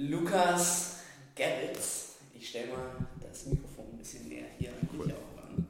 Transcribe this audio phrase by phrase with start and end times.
[0.00, 1.00] Lukas
[1.34, 2.18] Gerritz.
[2.32, 5.06] Ich stelle mal das Mikrofon ein bisschen näher hier an cool.
[5.06, 5.66] auch an.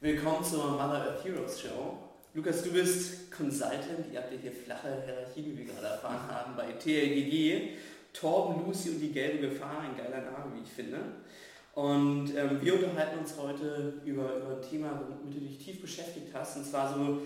[0.00, 1.98] Willkommen zur Mother Earth Heroes Show.
[2.32, 6.56] Lukas, du bist Consultant, ihr habt ja hier flache Hierarchie, wie wir gerade erfahren haben,
[6.56, 7.74] bei TLGG.
[8.14, 10.98] Torben, Lucy und die gelbe Gefahr, ein geiler Name, wie ich finde.
[11.74, 16.28] Und ähm, wir unterhalten uns heute über, über ein Thema, womit du dich tief beschäftigt
[16.32, 17.20] hast, und zwar so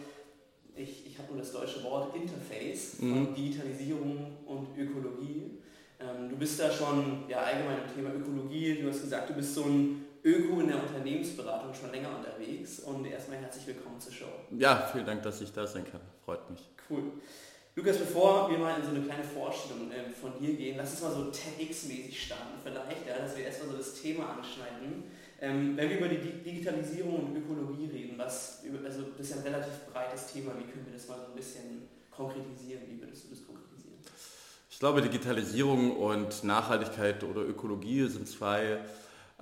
[0.74, 3.34] ich, ich habe nur das deutsche Wort Interface mhm.
[3.34, 5.58] Digitalisierung und Ökologie.
[5.98, 9.55] Ähm, du bist da schon ja, allgemein im Thema Ökologie, du hast gesagt, du bist
[9.55, 14.28] so ein Öko in der Unternehmensberatung schon länger unterwegs und erstmal herzlich willkommen zur Show.
[14.50, 16.00] Ja, vielen Dank, dass ich da sein kann.
[16.24, 16.60] Freut mich.
[16.91, 17.12] Cool.
[17.77, 21.02] Lukas, bevor wir mal in so eine kleine Vorstellung äh, von dir gehen, lass uns
[21.02, 25.05] mal so TEDx-mäßig starten vielleicht, ja, dass wir erstmal so das Thema anschneiden.
[25.41, 29.42] Ähm, wenn wir über die Digitalisierung und Ökologie reden, was, also das ist ja ein
[29.52, 32.83] relativ breites Thema, wie können wir das mal so ein bisschen konkretisieren?
[32.88, 33.55] Wie würdest du das konkretisieren?
[34.76, 38.77] Ich glaube, Digitalisierung und Nachhaltigkeit oder Ökologie sind zwei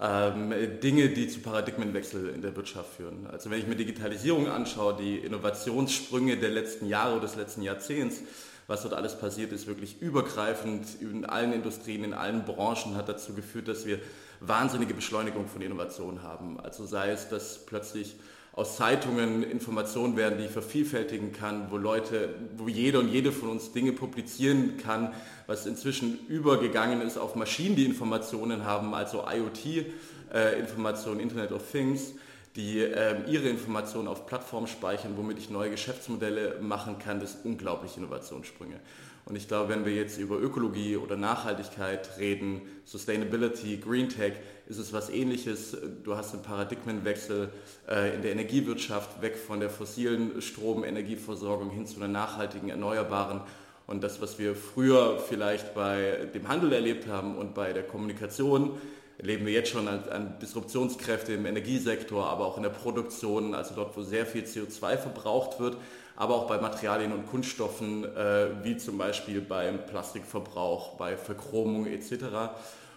[0.01, 3.27] ähm, Dinge, die zu Paradigmenwechsel in der Wirtschaft führen.
[3.27, 8.21] Also wenn ich mir Digitalisierung anschaue, die Innovationssprünge der letzten Jahre oder des letzten Jahrzehnts,
[8.69, 13.35] was dort alles passiert ist, wirklich übergreifend in allen Industrien, in allen Branchen hat dazu
[13.35, 13.99] geführt, dass wir
[14.39, 16.61] wahnsinnige Beschleunigung von Innovationen haben.
[16.61, 18.15] Also sei es, dass plötzlich
[18.57, 23.49] aus Zeitungen Informationen werden, die ich vervielfältigen kann, wo Leute, wo jeder und jede von
[23.49, 25.13] uns Dinge publizieren kann,
[25.47, 32.13] was inzwischen übergegangen ist auf Maschinen, die Informationen haben, also IoT-Informationen, äh, Internet of Things,
[32.55, 37.45] die äh, ihre Informationen auf Plattformen speichern, womit ich neue Geschäftsmodelle machen kann, das ist
[37.45, 38.79] unglaubliche Innovationssprünge.
[39.25, 44.35] Und ich glaube, wenn wir jetzt über Ökologie oder Nachhaltigkeit reden, Sustainability, Green Tech,
[44.67, 45.77] ist es was ähnliches.
[46.03, 47.51] Du hast einen Paradigmenwechsel
[47.89, 53.41] äh, in der Energiewirtschaft, weg von der fossilen Stromenergieversorgung hin zu einer nachhaltigen, erneuerbaren.
[53.87, 58.79] Und das, was wir früher vielleicht bei dem Handel erlebt haben und bei der Kommunikation,
[59.19, 63.75] erleben wir jetzt schon an, an Disruptionskräfte im Energiesektor, aber auch in der Produktion, also
[63.75, 65.77] dort, wo sehr viel CO2 verbraucht wird
[66.17, 72.55] aber auch bei Materialien und Kunststoffen, äh, wie zum Beispiel beim Plastikverbrauch, bei Verchromung etc.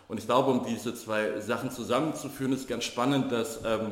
[0.07, 3.91] Und ich glaube, um diese zwei Sachen zusammenzuführen, ist ganz spannend, dass ähm,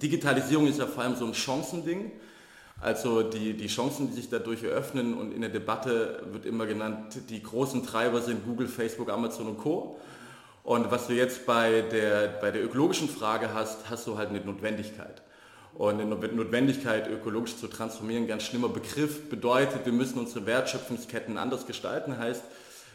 [0.00, 2.12] Digitalisierung ist ja vor allem so ein Chancending.
[2.80, 7.16] Also die, die Chancen, die sich dadurch eröffnen und in der Debatte wird immer genannt,
[7.28, 9.98] die großen Treiber sind Google, Facebook, Amazon und Co.
[10.64, 14.40] Und was du jetzt bei der, bei der ökologischen Frage hast, hast du halt eine
[14.40, 15.22] Notwendigkeit.
[15.74, 21.66] Und eine Notwendigkeit, ökologisch zu transformieren, ganz schlimmer Begriff, bedeutet, wir müssen unsere Wertschöpfungsketten anders
[21.66, 22.42] gestalten, heißt,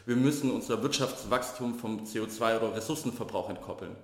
[0.08, 3.94] wir müssen unser Wirtschaftswachstum vom CO2 oder Ressourcenverbrauch entkoppeln.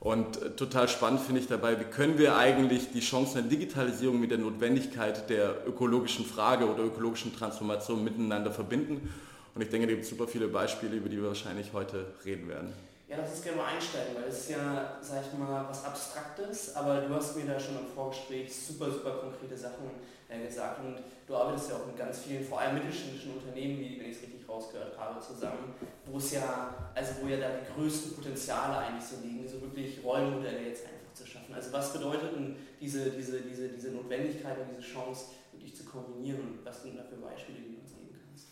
[0.00, 4.18] Und äh, total spannend finde ich dabei, wie können wir eigentlich die Chancen der Digitalisierung
[4.18, 9.08] mit der Notwendigkeit der ökologischen Frage oder ökologischen Transformation miteinander verbinden.
[9.54, 12.48] Und ich denke, da gibt es super viele Beispiele, über die wir wahrscheinlich heute reden
[12.48, 12.72] werden.
[13.08, 16.74] Ja, lass uns gerne mal einsteigen, weil es ist ja, sag ich mal, was Abstraktes,
[16.74, 19.90] aber du hast mir da schon im Vorgespräch super, super konkrete Sachen
[20.28, 24.10] gesagt und du arbeitest ja auch mit ganz vielen, vor allem mittelständischen Unternehmen, wie wenn
[24.10, 28.14] ich es richtig rausgehört habe, zusammen, wo es ja, also wo ja da die größten
[28.14, 31.54] Potenziale eigentlich so liegen, so wirklich Rollenmodelle jetzt einfach zu schaffen.
[31.54, 36.58] Also was bedeutet denn diese, diese, diese, diese Notwendigkeit und diese Chance wirklich zu kombinieren
[36.64, 38.46] was sind da für Beispiele, die du uns geben kannst?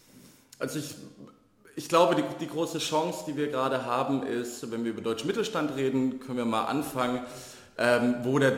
[0.59, 0.95] Also ich
[1.77, 5.27] ich glaube, die, die, große Chance, die wir gerade haben, ist, wenn wir über deutschen
[5.27, 7.25] Mittelstand reden, können wir mal anfangen,
[7.79, 8.53] ähm, wo der,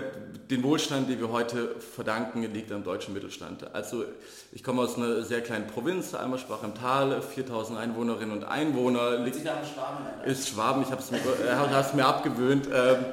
[0.51, 3.75] den Wohlstand, den wir heute verdanken, liegt am deutschen Mittelstand.
[3.75, 4.05] Also
[4.53, 9.19] ich komme aus einer sehr kleinen Provinz, Eimersbach im Tal, 4000 Einwohnerinnen und Einwohner.
[9.19, 10.25] Liegt, Schwaben?
[10.25, 12.69] Ist Schwaben, ich habe es mir, äh, mir abgewöhnt.
[12.73, 13.05] Ähm,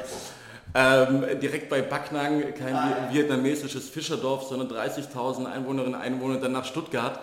[0.76, 3.14] ähm, direkt bei Backnang, kein ah, ja.
[3.14, 7.20] vietnamesisches Fischerdorf, sondern 30.000 Einwohnerinnen und Einwohner, dann nach Stuttgart.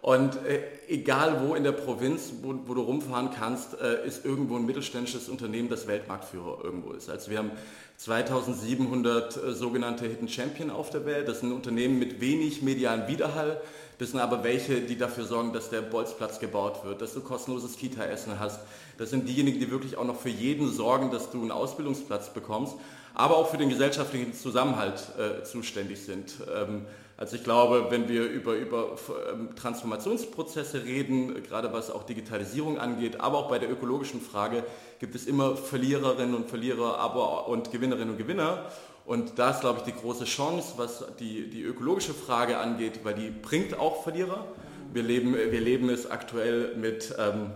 [0.00, 4.56] Und äh, egal wo in der Provinz, wo, wo du rumfahren kannst, äh, ist irgendwo
[4.56, 7.10] ein mittelständisches Unternehmen, das Weltmarktführer irgendwo ist.
[7.10, 7.50] Also wir haben
[7.96, 11.26] 2700 äh, sogenannte Hidden Champion auf der Welt.
[11.26, 13.60] Das sind Unternehmen mit wenig medialen Widerhall.
[13.98, 17.76] Das sind aber welche, die dafür sorgen, dass der Bolzplatz gebaut wird, dass du kostenloses
[17.76, 18.60] Kita-Essen hast.
[18.96, 22.76] Das sind diejenigen, die wirklich auch noch für jeden sorgen, dass du einen Ausbildungsplatz bekommst,
[23.14, 26.34] aber auch für den gesellschaftlichen Zusammenhalt äh, zuständig sind.
[26.54, 26.86] Ähm,
[27.18, 28.96] also ich glaube, wenn wir über, über
[29.32, 34.62] ähm, Transformationsprozesse reden, gerade was auch Digitalisierung angeht, aber auch bei der ökologischen Frage,
[35.00, 38.66] gibt es immer Verliererinnen und Verlierer aber und Gewinnerinnen und Gewinner.
[39.04, 43.14] Und da ist, glaube ich, die große Chance, was die, die ökologische Frage angeht, weil
[43.14, 44.46] die bringt auch Verlierer.
[44.92, 47.50] Wir leben, wir leben es aktuell mit ähm,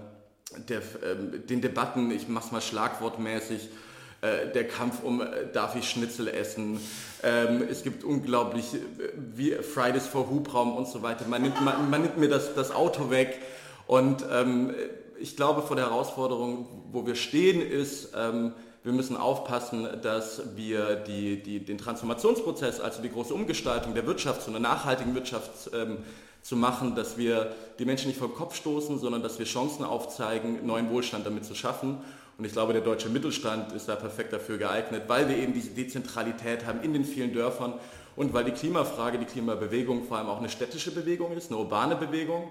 [0.69, 3.69] der, ähm, den Debatten, ich mache es mal schlagwortmäßig,
[4.23, 6.81] äh, der Kampf um, äh, darf ich Schnitzel essen,
[7.23, 8.79] ähm, es gibt unglaublich, äh,
[9.35, 11.25] wie Fridays for Hubraum und so weiter.
[11.29, 13.41] Man nimmt, man, man nimmt mir das, das Auto weg
[13.87, 14.75] und ähm,
[15.19, 18.53] ich glaube, vor der Herausforderung, wo wir stehen, ist, ähm,
[18.85, 24.43] wir müssen aufpassen, dass wir die, die, den Transformationsprozess, also die große Umgestaltung der Wirtschaft
[24.43, 25.99] zu einer nachhaltigen Wirtschaft ähm,
[26.43, 29.85] zu machen, dass wir die Menschen nicht vor den Kopf stoßen, sondern dass wir Chancen
[29.85, 31.99] aufzeigen, neuen Wohlstand damit zu schaffen.
[32.43, 35.71] Und ich glaube, der deutsche Mittelstand ist da perfekt dafür geeignet, weil wir eben diese
[35.71, 37.75] Dezentralität haben in den vielen Dörfern
[38.17, 41.95] und weil die Klimafrage, die Klimabewegung vor allem auch eine städtische Bewegung ist, eine urbane
[41.95, 42.51] Bewegung.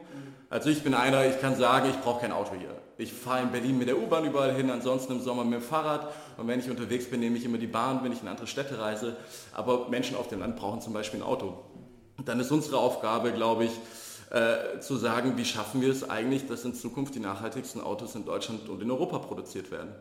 [0.49, 2.73] Also ich bin einer, ich kann sagen, ich brauche kein Auto hier.
[2.97, 6.07] Ich fahre in Berlin mit der U-Bahn überall hin, ansonsten im Sommer mit dem Fahrrad.
[6.37, 8.79] Und wenn ich unterwegs bin, nehme ich immer die Bahn, wenn ich in andere Städte
[8.79, 9.17] reise.
[9.51, 11.57] Aber Menschen auf dem Land brauchen zum Beispiel ein Auto.
[12.23, 13.71] Dann ist unsere Aufgabe, glaube ich,
[14.31, 18.23] äh, zu sagen, wie schaffen wir es eigentlich, dass in Zukunft die nachhaltigsten Autos in
[18.23, 19.93] Deutschland und in Europa produziert werden,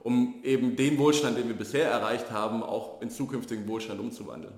[0.00, 4.52] um eben den Wohlstand, den wir bisher erreicht haben, auch in zukünftigen Wohlstand umzuwandeln.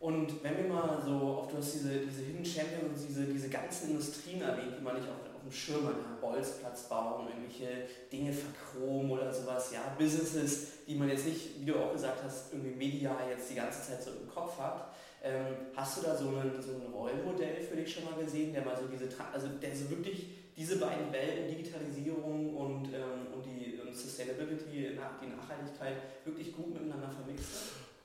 [0.00, 3.90] Und wenn wir mal so auf, du hast diese, diese Hidden Champions, diese, diese ganzen
[3.90, 9.12] Industrien erwähnt, die man nicht auf, auf dem Schirm hat, Bolzplatz bauen, irgendwelche Dinge verchromen
[9.12, 13.28] oder sowas, ja, Businesses, die man jetzt nicht, wie du auch gesagt hast, irgendwie medial
[13.30, 14.92] jetzt die ganze Zeit so im Kopf hat.
[15.22, 18.64] Ähm, hast du da so ein, so ein Rollmodell für dich schon mal gesehen, der
[18.64, 20.26] mal so diese, also der so wirklich
[20.56, 25.94] diese beiden Welten, Digitalisierung und, ähm, und die und Sustainability, die Nachhaltigkeit,
[26.24, 27.46] wirklich gut miteinander vermixt?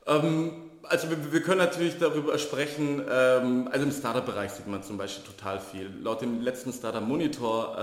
[0.06, 4.98] Ähm, also wir, wir, können natürlich darüber sprechen, ähm, also im Startup-Bereich sieht man zum
[4.98, 5.90] Beispiel total viel.
[6.02, 7.78] Laut dem letzten Startup-Monitor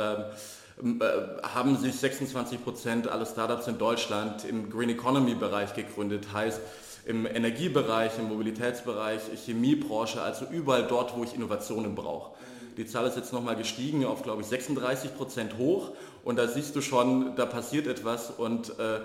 [0.82, 6.26] ähm, äh, haben sich 26 Prozent aller Startups in Deutschland im Green Economy-Bereich gegründet.
[6.32, 6.60] Heißt,
[7.06, 12.32] im Energiebereich, im Mobilitätsbereich, Chemiebranche, also überall dort, wo ich Innovationen brauche.
[12.76, 15.92] Die Zahl ist jetzt nochmal gestiegen auf, glaube ich, 36 Prozent hoch
[16.24, 19.00] und da siehst du schon, da passiert etwas und äh,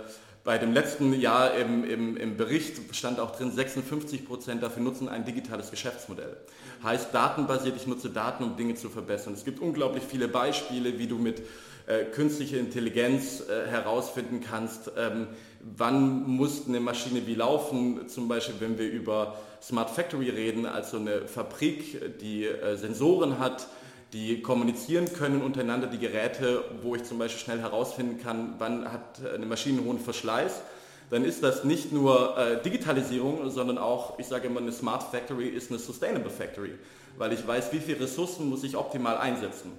[0.45, 5.09] bei dem letzten Jahr im, im, im, Bericht stand auch drin, 56 Prozent dafür nutzen
[5.09, 6.37] ein digitales Geschäftsmodell.
[6.83, 9.33] Heißt datenbasiert, ich nutze Daten, um Dinge zu verbessern.
[9.33, 11.41] Es gibt unglaublich viele Beispiele, wie du mit
[11.87, 15.27] äh, künstlicher Intelligenz äh, herausfinden kannst, ähm,
[15.65, 20.97] wann muss eine Maschine wie laufen, zum Beispiel wenn wir über Smart Factory reden, also
[20.97, 23.67] eine Fabrik, die äh, Sensoren hat,
[24.13, 29.19] die kommunizieren können untereinander, die Geräte, wo ich zum Beispiel schnell herausfinden kann, wann hat
[29.33, 30.61] eine Maschine hohen Verschleiß,
[31.09, 35.47] dann ist das nicht nur äh, Digitalisierung, sondern auch, ich sage immer, eine Smart Factory
[35.47, 36.75] ist eine Sustainable Factory,
[37.17, 39.71] weil ich weiß, wie viele Ressourcen muss ich optimal einsetzen.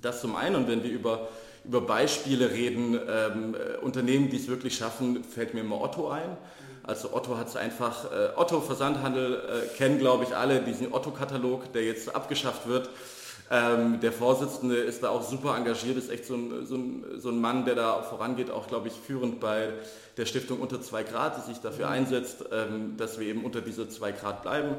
[0.00, 1.28] Das zum einen und wenn wir über
[1.66, 6.36] über Beispiele reden, ähm, äh, Unternehmen, die es wirklich schaffen, fällt mir immer Otto ein.
[6.84, 11.72] Also Otto hat es einfach, äh, Otto Versandhandel äh, kennen glaube ich alle, diesen Otto-Katalog,
[11.72, 12.88] der jetzt abgeschafft wird.
[13.50, 17.30] Ähm, der Vorsitzende ist da auch super engagiert, ist echt so ein, so ein, so
[17.30, 19.72] ein Mann, der da vorangeht, auch glaube ich führend bei
[20.16, 23.88] der Stiftung unter 2 Grad, die sich dafür einsetzt, ähm, dass wir eben unter diese
[23.88, 24.76] 2 Grad bleiben.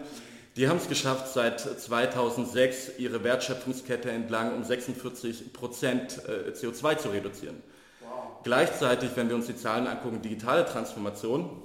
[0.57, 7.09] Die haben es geschafft, seit 2006 ihre Wertschöpfungskette entlang um 46 Prozent äh, CO2 zu
[7.09, 7.61] reduzieren.
[8.01, 8.41] Wow.
[8.43, 11.61] Gleichzeitig, wenn wir uns die Zahlen angucken, digitale Transformation,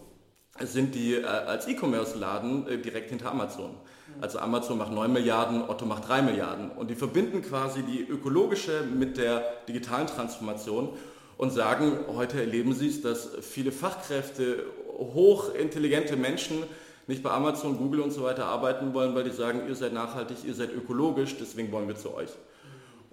[0.60, 3.74] sind die äh, als E-Commerce-Laden äh, direkt hinter Amazon.
[4.20, 6.70] Also Amazon macht 9 Milliarden, Otto macht 3 Milliarden.
[6.70, 10.90] Und die verbinden quasi die ökologische mit der digitalen Transformation
[11.38, 14.66] und sagen, heute erleben sie es, dass viele Fachkräfte,
[14.98, 16.64] hochintelligente Menschen
[17.06, 20.38] nicht bei Amazon, Google und so weiter arbeiten wollen, weil die sagen, ihr seid nachhaltig,
[20.46, 22.30] ihr seid ökologisch, deswegen wollen wir zu euch.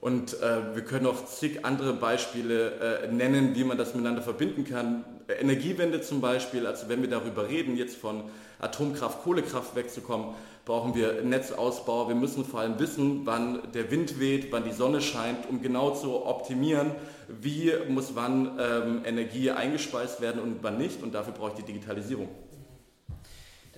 [0.01, 4.63] Und äh, wir können auch zig andere Beispiele äh, nennen, wie man das miteinander verbinden
[4.63, 5.03] kann.
[5.27, 8.23] Energiewende zum Beispiel, also wenn wir darüber reden, jetzt von
[8.59, 10.27] Atomkraft, Kohlekraft wegzukommen,
[10.63, 12.07] brauchen wir Netzausbau.
[12.07, 15.91] Wir müssen vor allem wissen, wann der Wind weht, wann die Sonne scheint, um genau
[15.91, 16.91] zu optimieren,
[17.27, 21.03] wie muss wann ähm, Energie eingespeist werden und wann nicht.
[21.03, 22.29] Und dafür brauche ich die Digitalisierung.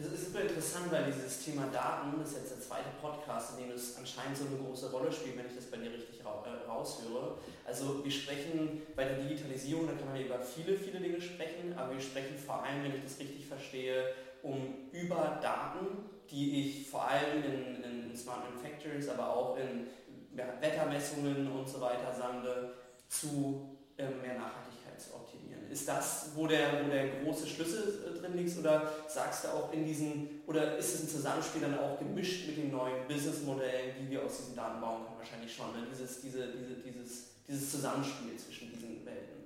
[0.02, 3.68] Das ist super interessant, weil dieses Thema Daten, das ist jetzt der zweite Podcast, in
[3.68, 6.68] dem es anscheinend so eine große Rolle spielt, wenn ich das bei dir richtig äh,
[6.68, 7.38] raushöre.
[7.68, 11.94] Also wir sprechen bei der Digitalisierung, da kann man über viele, viele Dinge sprechen, aber
[11.94, 14.06] wir sprechen vor allem, wenn ich das richtig verstehe,
[14.42, 19.86] um über Daten, die ich vor allem in, in Smart Manufacturers, aber auch in
[20.36, 22.74] ja, Wettermessungen und so weiter sammle,
[23.08, 24.81] zu äh, mehr Nachhaltigkeit
[25.72, 28.58] ist das, wo der, wo der große Schlüssel äh, drin liegt?
[28.60, 32.58] Oder sagst du auch in diesen, oder ist es ein Zusammenspiel dann auch gemischt mit
[32.58, 35.18] den neuen Businessmodellen, die wir aus diesen Daten bauen können?
[35.18, 35.88] Wahrscheinlich schon, ne?
[35.92, 39.42] dieses, diese, diese, dieses, dieses Zusammenspiel zwischen diesen Welten.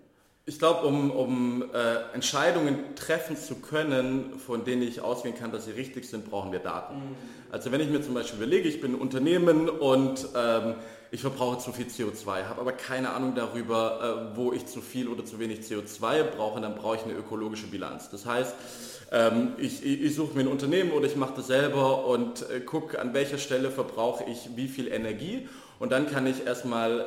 [0.48, 5.66] Ich glaube, um, um äh, Entscheidungen treffen zu können, von denen ich ausgehen kann, dass
[5.66, 6.96] sie richtig sind, brauchen wir Daten.
[6.96, 7.16] Mhm.
[7.52, 10.76] Also wenn ich mir zum Beispiel überlege, ich bin ein Unternehmen und ähm,
[11.16, 15.08] ich verbrauche zu viel CO2, habe aber keine Ahnung darüber, äh, wo ich zu viel
[15.08, 18.10] oder zu wenig CO2 brauche, dann brauche ich eine ökologische Bilanz.
[18.10, 18.54] Das heißt,
[19.14, 23.00] ähm, ich, ich, suche mir ein Unternehmen oder ich mache das selber und äh, gucke,
[23.00, 25.48] an welcher Stelle verbrauche ich wie viel Energie
[25.80, 27.00] Und dann kann ich erstmal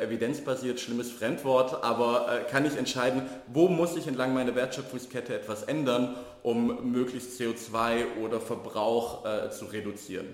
[0.00, 5.34] äh, evidenzbasiert, schlimmes Fremdwort, aber äh, kann ich entscheiden, wo muss ich entlang meiner Wertschöpfungskette
[5.34, 10.26] etwas ändern, um möglichst CO2 oder Verbrauch äh, zu reduzieren.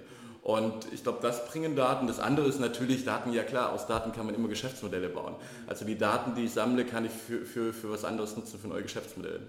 [0.43, 2.09] Und ich glaube, das bringen Daten.
[2.09, 5.37] Das andere ist natürlich Daten, ja klar, aus Daten kann man immer Geschäftsmodelle bauen.
[5.69, 8.67] Also die Daten, die ich sammle, kann ich für, für, für was anderes nutzen, für
[8.67, 9.41] neue Geschäftsmodelle.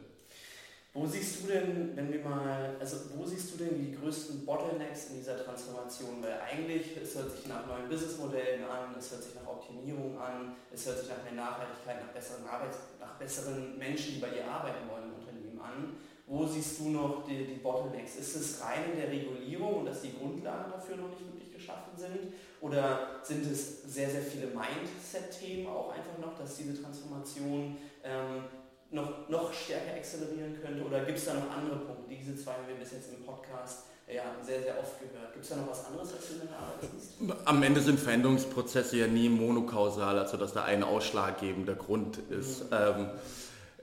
[0.94, 5.10] Wo siehst du denn, wenn wir mal, also wo siehst du denn die größten Bottlenecks
[5.10, 6.22] in dieser Transformation?
[6.22, 10.56] Weil eigentlich, es hört sich nach neuen Businessmodellen an, es hört sich nach Optimierung an,
[10.72, 14.46] es hört sich nach mehr Nachhaltigkeit, nach besseren Arbeits, nach besseren Menschen, die bei dir
[14.46, 15.98] arbeiten wollen im Unternehmen an.
[16.26, 18.16] Wo siehst du noch die, die Bottlenecks?
[18.16, 21.98] Ist es rein in der Regulierung und dass die Grundlagen dafür noch nicht wirklich geschaffen
[21.98, 22.34] sind?
[22.62, 28.44] Oder sind es sehr, sehr viele Mindset-Themen auch einfach noch, dass diese Transformation ähm,
[28.92, 30.86] noch, noch stärker accelerieren könnte?
[30.86, 32.16] Oder gibt es da noch andere Punkte?
[32.16, 35.34] Diese zwei haben wir bis jetzt im Podcast ja, sehr, sehr oft gehört.
[35.34, 37.48] Gibt es da noch was anderes, was du in der Arbeit?
[37.48, 42.64] Am Ende sind Veränderungsprozesse ja nie monokausal, also dass da ein ausschlaggebender Grund ist.
[42.66, 42.70] Mhm.
[42.72, 43.10] Ähm,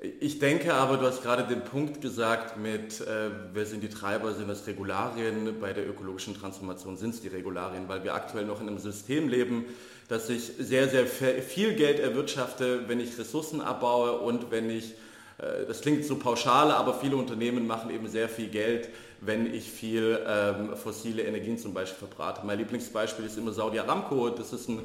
[0.00, 4.33] ich denke aber, du hast gerade den Punkt gesagt mit, äh, wer sind die Treiber,
[4.33, 5.61] sind das Regularien?
[5.61, 9.28] Bei der ökologischen Transformation sind es die Regularien, weil wir aktuell noch in einem System
[9.28, 9.66] leben,
[10.09, 14.95] dass ich sehr, sehr viel Geld erwirtschafte, wenn ich Ressourcen abbaue und wenn ich,
[15.37, 18.88] äh, das klingt so pauschal, aber viele Unternehmen machen eben sehr viel Geld,
[19.21, 22.47] wenn ich viel ähm, fossile Energien zum Beispiel verbrate.
[22.47, 24.30] Mein Lieblingsbeispiel ist immer Saudi Aramco.
[24.30, 24.80] Das ist ein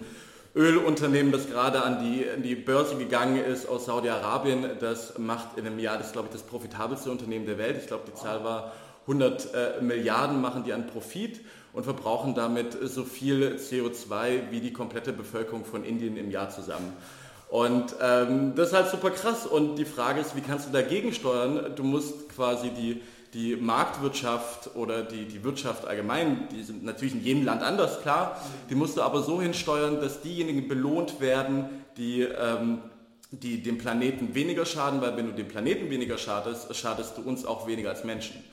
[0.55, 4.69] Ölunternehmen, das gerade an die, an die Börse gegangen ist aus Saudi-Arabien.
[4.79, 7.77] Das macht in einem Jahr, das ist glaube ich das profitabelste Unternehmen der Welt.
[7.77, 8.71] Ich glaube, die Zahl war
[9.01, 11.41] 100 äh, Milliarden machen die an Profit
[11.74, 16.93] und verbrauchen damit so viel CO2 wie die komplette Bevölkerung von Indien im Jahr zusammen.
[17.50, 19.45] Und ähm, das ist halt super krass.
[19.45, 21.74] Und die Frage ist, wie kannst du dagegen steuern?
[21.75, 23.01] Du musst quasi die,
[23.34, 28.39] die Marktwirtschaft oder die, die Wirtschaft allgemein, die sind natürlich in jedem Land anders, klar,
[28.70, 31.65] die musst du aber so hinsteuern, dass diejenigen belohnt werden,
[31.98, 32.79] die, ähm,
[33.32, 37.46] die dem Planeten weniger schaden, weil wenn du dem Planeten weniger schadest, schadest du uns
[37.46, 38.44] auch weniger als Menschen.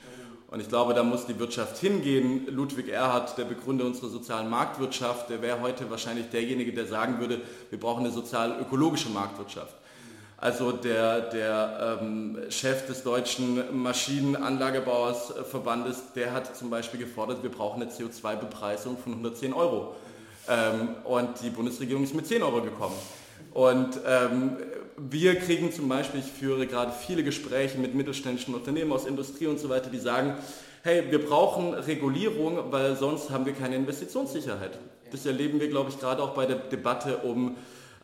[0.53, 2.45] Und ich glaube, da muss die Wirtschaft hingehen.
[2.45, 7.41] Ludwig Erhard, der Begründer unserer sozialen Marktwirtschaft, der wäre heute wahrscheinlich derjenige, der sagen würde,
[7.71, 9.73] wir brauchen eine sozial-ökologische Marktwirtschaft.
[10.43, 17.81] Also der, der ähm, Chef des deutschen Maschinenanlagebauersverbandes, der hat zum Beispiel gefordert, wir brauchen
[17.81, 19.95] eine CO2-Bepreisung von 110 Euro.
[20.49, 22.97] Ähm, und die Bundesregierung ist mit 10 Euro gekommen.
[23.53, 24.57] Und ähm,
[24.97, 29.61] wir kriegen zum Beispiel, ich führe gerade viele Gespräche mit mittelständischen Unternehmen aus Industrie und
[29.61, 30.35] so weiter, die sagen,
[30.81, 34.77] hey, wir brauchen Regulierung, weil sonst haben wir keine Investitionssicherheit.
[35.09, 37.55] Das erleben wir, glaube ich, gerade auch bei der Debatte um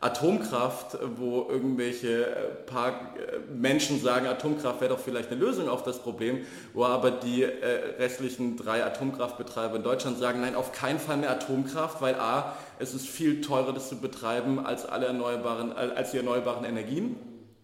[0.02, 5.82] Atomkraft, wo irgendwelche äh, paar äh, Menschen sagen, Atomkraft wäre doch vielleicht eine Lösung auf
[5.82, 6.38] das Problem,
[6.72, 7.50] wo aber die äh,
[7.98, 12.94] restlichen drei Atomkraftbetreiber in Deutschland sagen, nein, auf keinen Fall mehr Atomkraft, weil a, es
[12.94, 17.16] ist viel teurer, das zu betreiben als alle erneuerbaren, als die erneuerbaren Energien.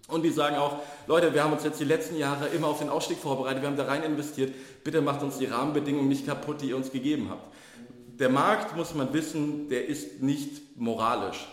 [0.08, 2.90] Und die sagen auch, Leute, wir haben uns jetzt die letzten Jahre immer auf den
[2.90, 6.68] Ausstieg vorbereitet, wir haben da rein investiert, bitte macht uns die Rahmenbedingungen nicht kaputt, die
[6.68, 7.48] ihr uns gegeben habt.
[8.20, 11.48] Der Markt, muss man wissen, der ist nicht moralisch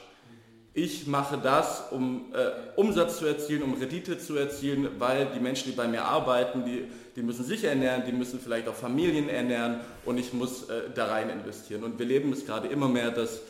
[0.75, 5.69] ich mache das, um äh, Umsatz zu erzielen, um Rendite zu erzielen, weil die Menschen,
[5.69, 9.81] die bei mir arbeiten, die, die müssen sich ernähren, die müssen vielleicht auch Familien ernähren
[10.05, 11.83] und ich muss äh, da rein investieren.
[11.83, 13.41] Und wir leben es gerade immer mehr, dass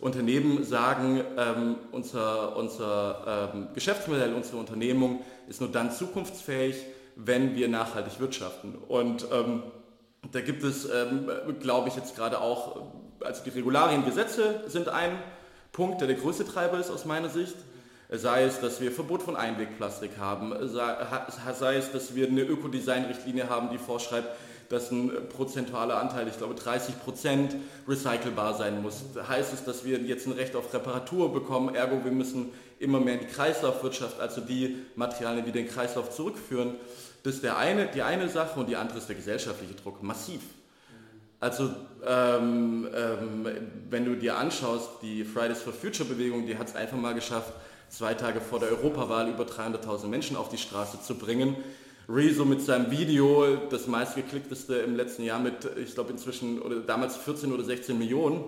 [0.00, 6.76] Unternehmen sagen, ähm, unser, unser ähm, Geschäftsmodell, unsere Unternehmung ist nur dann zukunftsfähig,
[7.16, 8.76] wenn wir nachhaltig wirtschaften.
[8.88, 9.64] Und ähm,
[10.32, 11.28] da gibt es, ähm,
[11.60, 12.80] glaube ich, jetzt gerade auch,
[13.20, 15.18] also die Regularien, Gesetze sind ein
[15.72, 17.56] Punkt, der der größte Treiber ist aus meiner Sicht.
[18.12, 23.70] Sei es, dass wir Verbot von Einwegplastik haben, sei es, dass wir eine Ökodesign-Richtlinie haben,
[23.70, 24.28] die vorschreibt,
[24.68, 29.04] dass ein prozentualer Anteil, ich glaube 30 Prozent, recycelbar sein muss.
[29.28, 32.50] Heißt es, dass wir jetzt ein Recht auf Reparatur bekommen, ergo wir müssen
[32.80, 36.74] immer mehr in die Kreislaufwirtschaft, also die Materialien in den Kreislauf zurückführen.
[37.22, 40.40] Das ist der eine, die eine Sache und die andere ist der gesellschaftliche Druck, massiv.
[41.40, 41.70] Also
[42.06, 43.46] ähm, ähm,
[43.88, 47.52] wenn du dir anschaust, die Fridays for Future Bewegung, die hat es einfach mal geschafft,
[47.88, 51.56] zwei Tage vor der Europawahl über 300.000 Menschen auf die Straße zu bringen.
[52.08, 57.16] Rezo mit seinem Video, das meistgeklickteste im letzten Jahr mit, ich glaube inzwischen, oder damals
[57.16, 58.44] 14 oder 16 Millionen.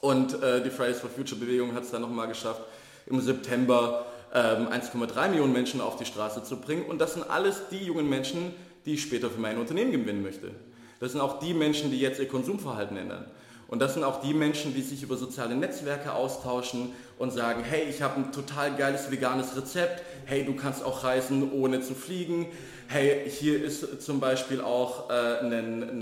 [0.00, 2.62] Und äh, die Fridays for Future Bewegung hat es dann nochmal geschafft,
[3.06, 6.86] im September ähm, 1,3 Millionen Menschen auf die Straße zu bringen.
[6.86, 8.52] Und das sind alles die jungen Menschen,
[8.84, 10.52] die ich später für mein Unternehmen gewinnen möchte.
[11.00, 13.26] Das sind auch die Menschen, die jetzt ihr Konsumverhalten ändern.
[13.68, 17.84] Und das sind auch die Menschen, die sich über soziale Netzwerke austauschen und sagen, hey,
[17.88, 22.46] ich habe ein total geiles veganes Rezept, hey, du kannst auch reisen, ohne zu fliegen,
[22.86, 25.52] hey, hier ist zum Beispiel auch äh, ein,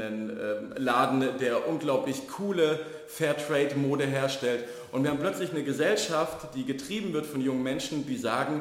[0.01, 4.65] ein äh, Laden, der unglaublich coole Fairtrade-Mode herstellt.
[4.93, 8.61] Und wir haben plötzlich eine Gesellschaft, die getrieben wird von jungen Menschen, die sagen,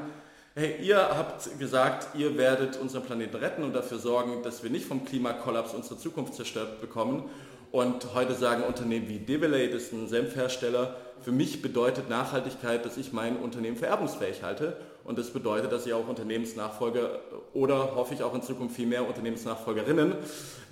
[0.55, 4.85] hey, ihr habt gesagt, ihr werdet unseren Planeten retten und dafür sorgen, dass wir nicht
[4.85, 7.29] vom Klimakollaps unsere Zukunft zerstört bekommen.
[7.71, 12.97] Und heute sagen Unternehmen wie Develay, das ist ein Senfhersteller, für mich bedeutet Nachhaltigkeit, dass
[12.97, 14.77] ich mein Unternehmen vererbungsfähig halte.
[15.05, 17.19] Und das bedeutet, dass ich auch Unternehmensnachfolger
[17.53, 20.15] oder hoffe ich auch in Zukunft viel mehr Unternehmensnachfolgerinnen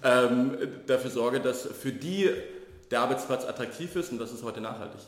[0.03, 0.57] ähm,
[0.87, 2.29] dafür sorge, dass für die
[2.91, 4.99] der Arbeitsplatz attraktiv ist und das ist heute nachhaltig.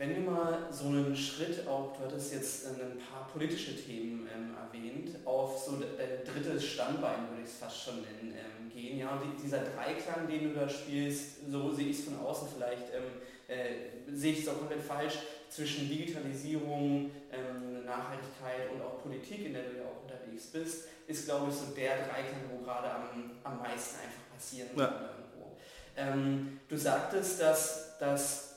[0.00, 4.54] Wenn wir mal so einen Schritt auch, du hattest jetzt ein paar politische Themen ähm,
[4.56, 5.84] erwähnt, auf so ein
[6.24, 8.98] drittes Standbein würde ich es fast schon nennen, ähm, gehen.
[8.98, 12.84] Ja, und dieser Dreiklang, den du da spielst, so sehe ich es von außen vielleicht,
[12.94, 15.18] ähm, äh, sehe ich es auch komplett falsch,
[15.50, 21.26] zwischen Digitalisierung, ähm, Nachhaltigkeit und auch Politik, in der du ja auch unterwegs bist, ist,
[21.26, 25.10] glaube ich, so der Dreiklang, wo gerade am, am meisten einfach passieren kann ja.
[25.10, 25.58] irgendwo.
[25.94, 28.49] Ähm, du sagtest, dass, dass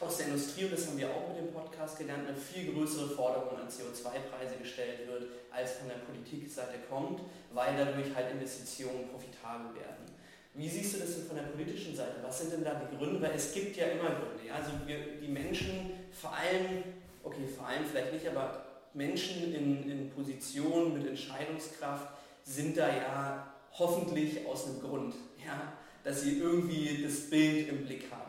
[0.00, 3.08] aus der Industrie, und das haben wir auch mit dem Podcast gelernt, eine viel größere
[3.08, 7.20] Forderung an CO2-Preise gestellt wird, als von der Politikseite kommt,
[7.52, 10.06] weil dadurch halt Investitionen profitabel werden.
[10.54, 12.16] Wie siehst du das denn von der politischen Seite?
[12.22, 13.20] Was sind denn da die Gründe?
[13.20, 14.46] Weil es gibt ja immer Gründe.
[14.46, 14.54] Ja?
[14.54, 16.82] Also wir, die Menschen, vor allem,
[17.22, 18.64] okay, vor allem vielleicht nicht, aber
[18.94, 22.08] Menschen in, in Positionen mit Entscheidungskraft
[22.44, 25.14] sind da ja hoffentlich aus einem Grund,
[25.44, 25.72] ja?
[26.02, 28.27] dass sie irgendwie das Bild im Blick haben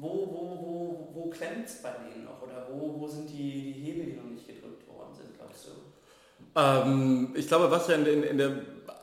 [0.00, 3.80] wo, wo, wo, wo klemmt es bei denen noch oder wo, wo sind die, die
[3.80, 5.70] Hebel, die noch nicht gedrückt worden sind, glaubst du?
[6.56, 8.52] Ähm, ich glaube, was ja in, in, in, der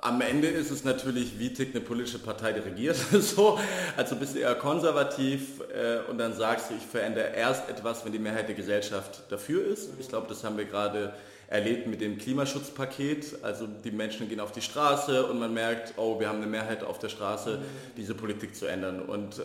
[0.01, 2.95] am Ende ist es natürlich, wie tickt eine politische Partei, die regiert.
[3.19, 3.59] so,
[3.95, 8.11] also bist du eher konservativ äh, und dann sagst du, ich verändere erst etwas, wenn
[8.11, 9.89] die Mehrheit der Gesellschaft dafür ist.
[9.99, 11.13] Ich glaube, das haben wir gerade
[11.51, 13.43] erlebt mit dem Klimaschutzpaket.
[13.43, 16.83] Also die Menschen gehen auf die Straße und man merkt, oh, wir haben eine Mehrheit
[16.83, 17.59] auf der Straße,
[17.97, 19.01] diese Politik zu ändern.
[19.01, 19.41] Und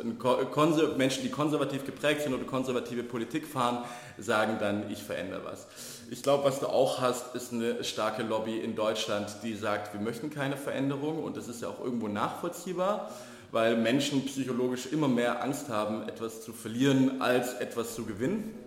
[0.97, 3.85] Menschen, die konservativ geprägt sind oder konservative Politik fahren,
[4.19, 5.67] sagen dann, ich verändere was.
[6.09, 10.01] Ich glaube, was du auch hast, ist eine starke Lobby in Deutschland, die sagt, wir
[10.01, 13.11] möchten keine Veränderung und das ist ja auch irgendwo nachvollziehbar
[13.53, 18.66] weil Menschen psychologisch immer mehr Angst haben, etwas zu verlieren, als etwas zu gewinnen.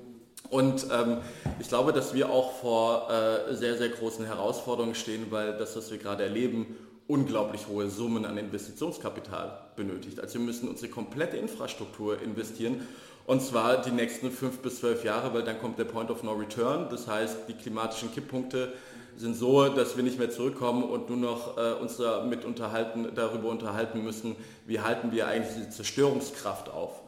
[0.50, 1.18] Und ähm,
[1.60, 5.92] ich glaube, dass wir auch vor äh, sehr, sehr großen Herausforderungen stehen, weil das, was
[5.92, 6.76] wir gerade erleben,
[7.08, 10.20] unglaublich hohe Summen an Investitionskapital benötigt.
[10.20, 12.88] Also wir müssen unsere komplette Infrastruktur investieren
[13.30, 16.32] und zwar die nächsten fünf bis zwölf Jahre, weil dann kommt der Point of No
[16.32, 16.88] Return.
[16.90, 18.74] Das heißt, die klimatischen Kipppunkte
[19.18, 23.50] sind so, dass wir nicht mehr zurückkommen und nur noch äh, uns damit unterhalten, darüber
[23.50, 27.02] unterhalten müssen, wie halten wir eigentlich diese Zerstörungskraft auf.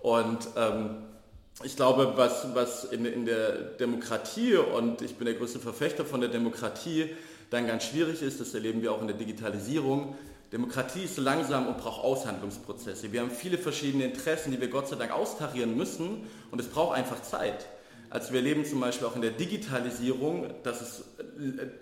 [0.00, 0.96] Und ähm,
[1.64, 6.20] ich glaube, was, was in, in der Demokratie, und ich bin der größte Verfechter von
[6.20, 7.10] der Demokratie,
[7.50, 10.16] dann ganz schwierig ist, das erleben wir auch in der Digitalisierung,
[10.52, 13.10] Demokratie ist langsam und braucht Aushandlungsprozesse.
[13.10, 16.94] Wir haben viele verschiedene Interessen, die wir Gott sei Dank austarieren müssen und es braucht
[16.94, 17.66] einfach Zeit.
[18.10, 21.04] Also wir erleben zum Beispiel auch in der Digitalisierung, dass es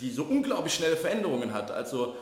[0.00, 1.72] die so unglaublich schnelle Veränderungen hat.
[1.72, 2.14] Also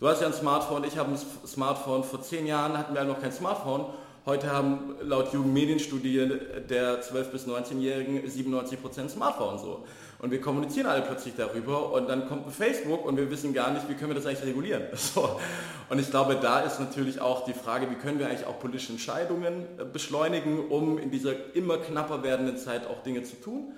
[0.00, 2.02] du hast ja ein Smartphone, ich habe ein Smartphone.
[2.02, 3.86] Vor zehn Jahren hatten wir noch kein Smartphone
[4.24, 6.30] Heute haben laut Jugendmedienstudie
[6.70, 9.84] der 12- bis 19-Jährigen 97% Smartphone so.
[10.20, 13.88] Und wir kommunizieren alle plötzlich darüber und dann kommt Facebook und wir wissen gar nicht,
[13.88, 14.84] wie können wir das eigentlich regulieren.
[14.94, 15.40] So.
[15.88, 18.92] Und ich glaube, da ist natürlich auch die Frage, wie können wir eigentlich auch politische
[18.92, 23.72] Entscheidungen äh, beschleunigen, um in dieser immer knapper werdenden Zeit auch Dinge zu tun.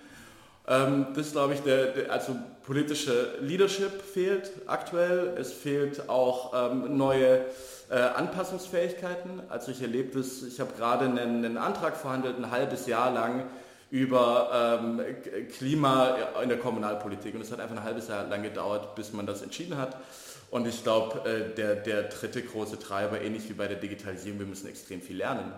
[0.69, 5.35] Ähm, das glaube ich, der, also politische Leadership fehlt aktuell.
[5.39, 7.45] Es fehlt auch ähm, neue
[7.91, 9.43] äh, Anpassungsfähigkeiten.
[9.49, 13.45] Also ich erlebe das, ich habe gerade einen, einen, Antrag verhandelt, ein halbes Jahr lang
[13.91, 15.01] über ähm,
[15.57, 19.27] Klima in der Kommunalpolitik und es hat einfach ein halbes Jahr lang gedauert, bis man
[19.27, 19.97] das entschieden hat.
[20.51, 24.47] Und ich glaube, äh, der, der dritte große Treiber, ähnlich wie bei der Digitalisierung, wir
[24.47, 25.53] müssen extrem viel lernen.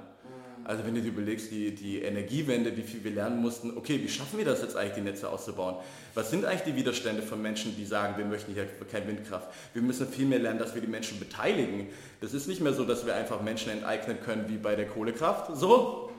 [0.67, 4.09] Also wenn du dir überlegst, die, die Energiewende, wie viel wir lernen mussten, okay, wie
[4.09, 5.77] schaffen wir das jetzt eigentlich, die Netze auszubauen?
[6.15, 9.49] Was sind eigentlich die Widerstände von Menschen, die sagen, wir möchten hier keine Windkraft?
[9.75, 11.87] Wir müssen viel mehr lernen, dass wir die Menschen beteiligen.
[12.21, 15.57] Das ist nicht mehr so, dass wir einfach Menschen enteignen können wie bei der Kohlekraft.
[15.57, 16.11] So.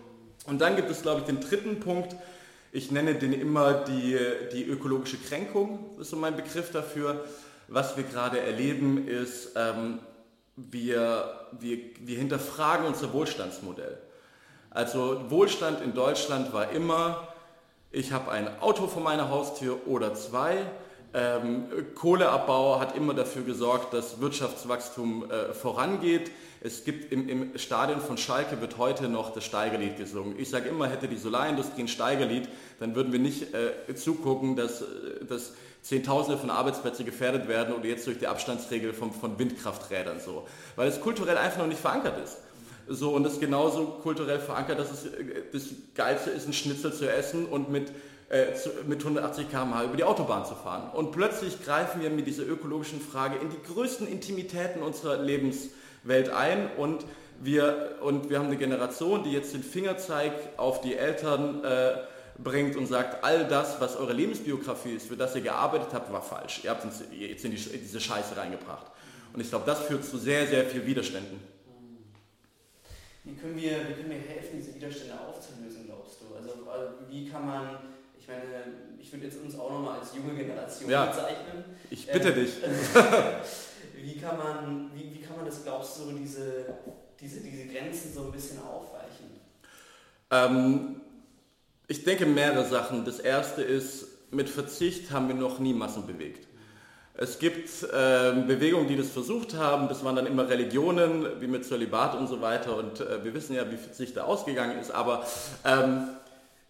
[0.45, 2.15] Und dann gibt es, glaube ich, den dritten Punkt.
[2.71, 4.17] Ich nenne den immer die,
[4.53, 5.89] die ökologische Kränkung.
[5.97, 7.25] Das ist so mein Begriff dafür.
[7.67, 9.99] Was wir gerade erleben, ist, ähm,
[10.55, 13.97] wir, wir, wir hinterfragen unser Wohlstandsmodell.
[14.77, 17.29] Also Wohlstand in Deutschland war immer,
[17.91, 20.57] ich habe ein Auto vor meiner Haustür oder zwei,
[21.13, 21.63] Ähm,
[21.95, 26.29] Kohleabbau hat immer dafür gesorgt, dass Wirtschaftswachstum äh, vorangeht.
[26.59, 30.37] Es gibt im, im, Stadion von Schalke wird heute noch das Steigerlied gesungen.
[30.37, 32.49] Ich sage immer, hätte die Solarindustrie ein Steigerlied,
[32.81, 34.85] dann würden wir nicht äh, zugucken, dass, äh,
[35.27, 40.45] dass Zehntausende von Arbeitsplätzen gefährdet werden oder jetzt durch die Abstandsregel von, von Windkrafträdern so.
[40.75, 42.37] Weil es kulturell einfach noch nicht verankert ist.
[42.89, 45.63] So, und das ist genauso kulturell verankert, dass es äh, das
[45.95, 47.91] Geilste ist, ein Schnitzel zu essen und mit,
[48.30, 50.89] äh, zu, mit 180 km/h über die Autobahn zu fahren.
[50.93, 56.69] Und plötzlich greifen wir mit dieser ökologischen Frage in die größten Intimitäten unserer Lebenswelt ein
[56.78, 57.06] und
[57.39, 61.91] wir, und wir haben eine Generation, die jetzt den Fingerzeig auf die Eltern äh,
[62.39, 66.21] bringt und sagt, all das, was eure Lebensbiografie ist, für das ihr gearbeitet habt, war
[66.21, 66.62] falsch.
[66.63, 68.88] Ihr habt uns jetzt in, die, in diese Scheiße reingebracht.
[69.34, 71.57] Und ich glaube, das führt zu sehr, sehr viel Widerständen.
[73.27, 76.33] Wie können, wir, wie können wir helfen, diese Widerstände aufzulösen, glaubst du?
[76.33, 76.53] Also
[77.09, 77.79] wie kann man,
[78.17, 78.41] ich meine,
[78.97, 81.65] ich würde jetzt uns auch nochmal als junge Generation ja, bezeichnen.
[81.89, 82.53] Ich bitte äh, dich.
[84.01, 86.77] wie, kann man, wie, wie kann man das, glaubst du, diese,
[87.19, 89.41] diese, diese Grenzen so ein bisschen aufweichen?
[90.31, 91.01] Ähm,
[91.87, 93.03] ich denke mehrere Sachen.
[93.03, 96.47] Das erste ist, mit Verzicht haben wir noch nie Massen bewegt.
[97.19, 97.88] Es gibt äh,
[98.45, 99.89] Bewegungen, die das versucht haben.
[99.89, 102.77] Das waren dann immer Religionen, wie mit Zölibat und so weiter.
[102.77, 104.91] Und äh, wir wissen ja, wie Verzicht da ausgegangen ist.
[104.91, 105.25] Aber
[105.65, 106.10] ähm,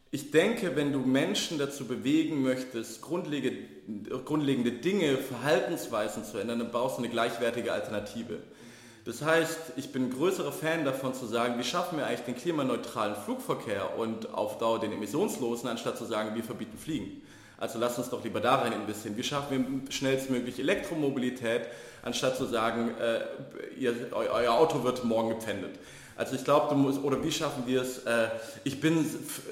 [0.09, 3.59] ich denke, wenn du Menschen dazu bewegen möchtest, grundlegende,
[4.23, 8.37] grundlegende Dinge, Verhaltensweisen zu ändern, dann brauchst du eine gleichwertige Alternative.
[9.03, 13.15] Das heißt, ich bin größerer Fan davon zu sagen, wie schaffen wir eigentlich den klimaneutralen
[13.15, 17.21] Flugverkehr und auf Dauer den emissionslosen, anstatt zu sagen, wir verbieten Fliegen.
[17.57, 19.17] Also lasst uns doch lieber da rein investieren.
[19.17, 21.61] Wie schaffen wir schnellstmöglich Elektromobilität,
[22.03, 25.71] anstatt zu sagen, äh, ihr, euer Auto wird morgen gepfändet.
[26.15, 27.99] Also ich glaube, du musst, oder wie schaffen wir es?
[27.99, 28.29] Äh,
[28.63, 29.05] ich bin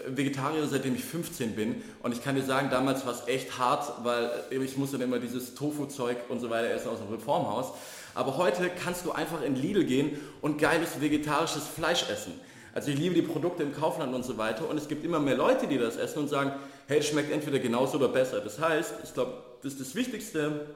[0.08, 4.04] Vegetarier, seitdem ich 15 bin und ich kann dir sagen, damals war es echt hart,
[4.04, 7.68] weil ich musste dann immer dieses Tofu-Zeug und so weiter essen aus dem Reformhaus.
[8.16, 12.34] Aber heute kannst du einfach in Lidl gehen und geiles vegetarisches Fleisch essen.
[12.74, 15.36] Also ich liebe die Produkte im Kaufland und so weiter und es gibt immer mehr
[15.36, 16.52] Leute, die das essen und sagen,
[16.88, 18.42] hey, es schmeckt entweder genauso oder besser.
[18.42, 20.68] Das heißt, ich glaube, das ist das Wichtigste,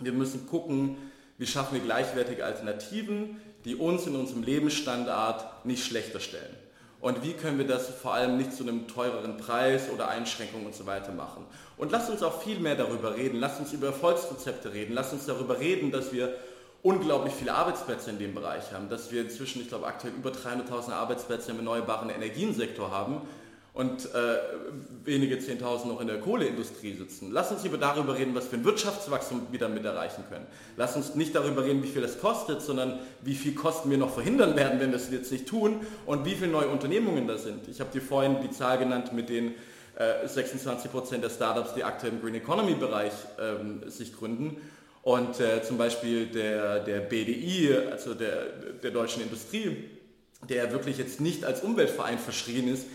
[0.00, 0.96] wir müssen gucken,
[1.38, 6.54] wie schaffen wir gleichwertige Alternativen, die uns in unserem Lebensstandard nicht schlechter stellen.
[7.00, 10.74] Und wie können wir das vor allem nicht zu einem teureren Preis oder Einschränkungen und
[10.74, 11.44] so weiter machen.
[11.76, 13.38] Und lasst uns auch viel mehr darüber reden.
[13.38, 14.94] Lasst uns über Erfolgsrezepte reden.
[14.94, 16.34] Lasst uns darüber reden, dass wir
[16.82, 20.92] unglaublich viele Arbeitsplätze in dem Bereich haben, dass wir inzwischen, ich glaube aktuell über 300.000
[20.92, 23.22] Arbeitsplätze im erneuerbaren Energiensektor haben
[23.76, 24.38] und äh,
[25.04, 27.30] wenige 10.000 noch in der Kohleindustrie sitzen.
[27.30, 30.46] Lass uns lieber darüber reden, was wir ein Wirtschaftswachstum wieder mit erreichen können.
[30.78, 34.14] Lass uns nicht darüber reden, wie viel das kostet, sondern wie viel Kosten wir noch
[34.14, 37.68] verhindern werden, wenn wir es jetzt nicht tun und wie viele neue Unternehmungen da sind.
[37.68, 39.52] Ich habe dir vorhin die Zahl genannt mit den
[39.98, 44.56] äh, 26 Prozent der Startups, die aktuell im Green Economy Bereich ähm, sich gründen.
[45.02, 48.46] Und äh, zum Beispiel der, der BDI, also der,
[48.82, 49.84] der deutschen Industrie,
[50.48, 52.86] der wirklich jetzt nicht als Umweltverein verschrien ist,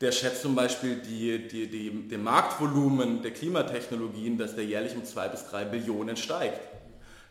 [0.00, 5.04] der schätzt zum Beispiel die, die, die, den Marktvolumen der Klimatechnologien, dass der jährlich um
[5.04, 6.60] zwei bis drei Billionen steigt.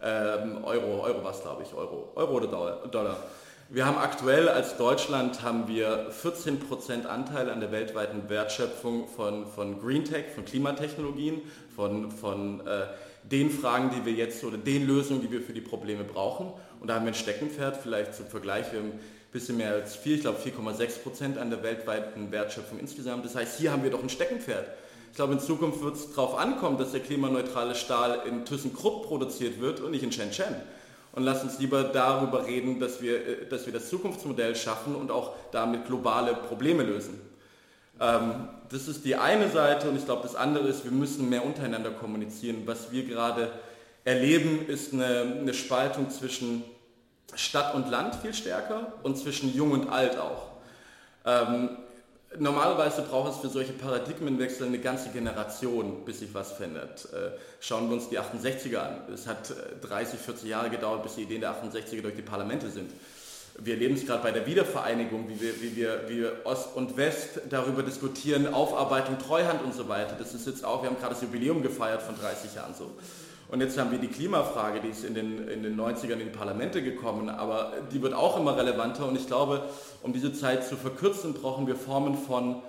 [0.01, 2.47] Ähm, Euro, Euro was glaube ich, Euro, Euro oder
[2.87, 3.17] Dollar.
[3.71, 9.79] Wir haben aktuell als Deutschland haben wir 14% Anteil an der weltweiten Wertschöpfung von, von
[9.79, 11.41] Green Tech, von Klimatechnologien,
[11.75, 12.87] von, von äh,
[13.23, 16.51] den Fragen, die wir jetzt oder den Lösungen, die wir für die Probleme brauchen.
[16.79, 18.99] Und da haben wir ein Steckenpferd, vielleicht zum Vergleich, wir haben
[19.31, 23.25] bisschen mehr als 4, ich glaube 4,6 Prozent an der weltweiten Wertschöpfung insgesamt.
[23.25, 24.67] Das heißt, hier haben wir doch ein Steckenpferd.
[25.11, 29.59] Ich glaube, in Zukunft wird es darauf ankommen, dass der klimaneutrale Stahl in ThyssenKrupp produziert
[29.59, 30.55] wird und nicht in Shenzhen.
[31.13, 35.11] Und lass uns lieber darüber reden, dass wir, äh, dass wir das Zukunftsmodell schaffen und
[35.11, 37.19] auch damit globale Probleme lösen.
[37.99, 41.45] Ähm, das ist die eine Seite und ich glaube, das andere ist, wir müssen mehr
[41.45, 42.63] untereinander kommunizieren.
[42.65, 43.51] Was wir gerade
[44.05, 46.63] erleben, ist eine, eine Spaltung zwischen
[47.35, 50.47] Stadt und Land viel stärker und zwischen Jung und Alt auch.
[51.25, 51.77] Ähm,
[52.37, 57.07] normalerweise braucht es für solche Paradigmenwechsel eine ganze Generation, bis sich was verändert.
[57.13, 59.13] Äh, schauen wir uns die 68er an.
[59.13, 62.69] Es hat 30, äh, 40 Jahre gedauert, bis die Ideen der 68er durch die Parlamente
[62.69, 62.91] sind
[63.61, 66.97] wir erleben es gerade bei der Wiedervereinigung, wie wir, wie, wir, wie wir Ost und
[66.97, 70.15] West darüber diskutieren, Aufarbeitung, Treuhand und so weiter.
[70.17, 72.91] Das ist jetzt auch, wir haben gerade das Jubiläum gefeiert von 30 Jahren so.
[73.49, 76.25] Und jetzt haben wir die Klimafrage, die ist in den, in den 90ern in die
[76.25, 79.07] Parlamente gekommen, aber die wird auch immer relevanter.
[79.07, 79.63] Und ich glaube,
[80.03, 82.61] um diese Zeit zu verkürzen, brauchen wir Formen von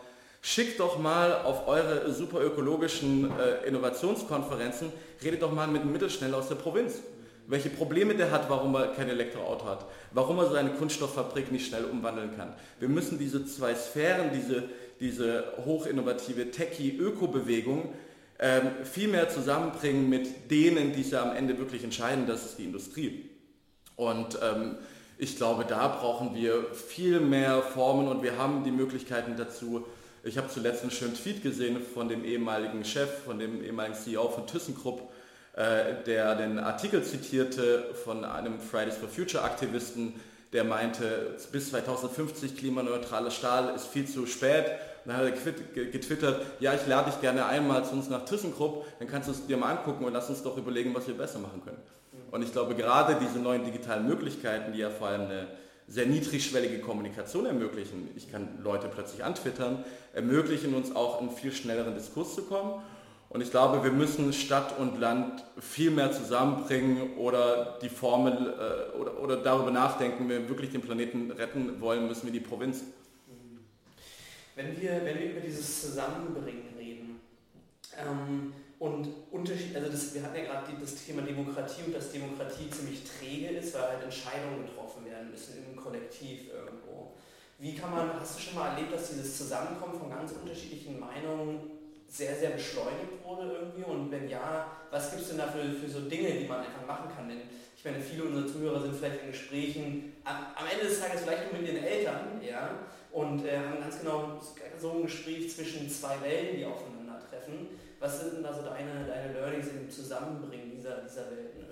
[0.43, 4.91] Schickt doch mal auf eure super ökologischen äh, Innovationskonferenzen,
[5.23, 7.03] redet doch mal mit einem Mittelschnell aus der Provinz.
[7.47, 11.85] Welche Probleme der hat, warum er kein Elektroauto hat, warum er seine Kunststofffabrik nicht schnell
[11.85, 12.55] umwandeln kann.
[12.79, 14.63] Wir müssen diese zwei Sphären, diese,
[14.99, 17.93] diese hochinnovative Techie-Öko-Bewegung
[18.41, 22.59] ähm, viel mehr zusammenbringen mit denen, die es ja am Ende wirklich entscheiden, das ist
[22.59, 23.29] die Industrie.
[23.97, 24.77] Und ähm,
[25.19, 29.85] ich glaube, da brauchen wir viel mehr Formen und wir haben die Möglichkeiten dazu.
[30.25, 34.31] Ich habe zuletzt einen schönen Tweet gesehen von dem ehemaligen Chef, von dem ehemaligen CEO
[34.31, 35.11] von ThyssenKrupp,
[35.55, 40.15] äh, der den Artikel zitierte von einem Fridays for Future Aktivisten,
[40.55, 44.65] der meinte, bis 2050 klimaneutrales Stahl ist viel zu spät.
[45.05, 45.31] Dann hat er
[45.87, 49.47] getwittert, ja, ich lade dich gerne einmal zu uns nach ThyssenKrupp, dann kannst du es
[49.47, 51.81] dir mal angucken und lass uns doch überlegen, was wir besser machen können.
[52.31, 55.49] Und ich glaube, gerade diese neuen digitalen Möglichkeiten, die ja vor allem eine
[55.89, 61.95] sehr niedrigschwellige Kommunikation ermöglichen, ich kann Leute plötzlich antwittern, ermöglichen uns auch in viel schnelleren
[61.95, 62.83] Diskurs zu kommen.
[63.29, 68.99] Und ich glaube, wir müssen Stadt und Land viel mehr zusammenbringen oder die Formel äh,
[68.99, 72.83] oder, oder darüber nachdenken, wenn wir wirklich den Planeten retten wollen, müssen wir die Provinz.
[74.55, 77.21] Wenn wir, wenn wir über dieses Zusammenbringen reden
[77.99, 82.69] ähm, und Unterschied, also das, wir hatten ja gerade das Thema Demokratie und dass Demokratie
[82.71, 87.13] ziemlich träge ist, weil halt Entscheidungen getroffen werden müssen im Kollektiv irgendwo.
[87.59, 91.61] Wie kann man, hast du schon mal erlebt, dass dieses Zusammenkommen von ganz unterschiedlichen Meinungen
[92.09, 93.85] sehr, sehr beschleunigt wurde irgendwie?
[93.85, 96.87] Und wenn ja, was gibt es denn da für, für so Dinge, die man einfach
[96.87, 97.29] machen kann?
[97.29, 97.43] Denn
[97.77, 101.53] ich meine, viele unserer Zuhörer sind vielleicht in Gesprächen am, am Ende des Tages vielleicht
[101.53, 102.79] nur mit ihren Eltern, ja,
[103.13, 104.41] und äh, haben ganz genau
[104.81, 107.69] so ein Gespräch zwischen zwei Welten, die aufeinandertreffen.
[107.99, 111.67] Was sind denn da so deine, deine Learnings im Zusammenbringen dieser, dieser Welten?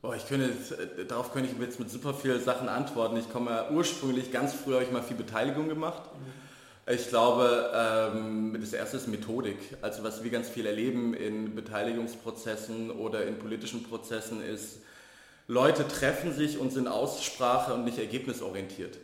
[0.00, 3.16] Boah, ich könnte, äh, darauf könnte ich jetzt mit super vielen Sachen antworten.
[3.16, 6.02] Ich komme ja ursprünglich, ganz früh habe ich mal viel Beteiligung gemacht.
[6.14, 6.42] Mhm
[6.86, 9.58] ich glaube, ähm, das erste ist Methodik.
[9.82, 14.78] Also was wir ganz viel erleben in Beteiligungsprozessen oder in politischen Prozessen ist,
[15.46, 18.98] Leute treffen sich und sind Aussprache und nicht ergebnisorientiert.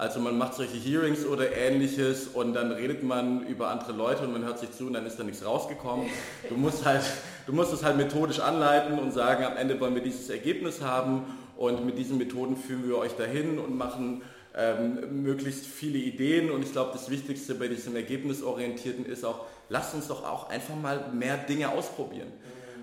[0.00, 4.32] Also man macht solche Hearings oder ähnliches und dann redet man über andere Leute und
[4.32, 6.06] man hört sich zu und dann ist da nichts rausgekommen.
[6.48, 7.02] Du musst halt,
[7.46, 11.24] du musst es halt methodisch anleiten und sagen, am Ende wollen wir dieses Ergebnis haben
[11.58, 14.22] und mit diesen Methoden führen wir euch dahin und machen
[14.56, 19.94] ähm, möglichst viele Ideen und ich glaube, das Wichtigste bei diesem Ergebnisorientierten ist auch, lasst
[19.94, 22.32] uns doch auch einfach mal mehr Dinge ausprobieren.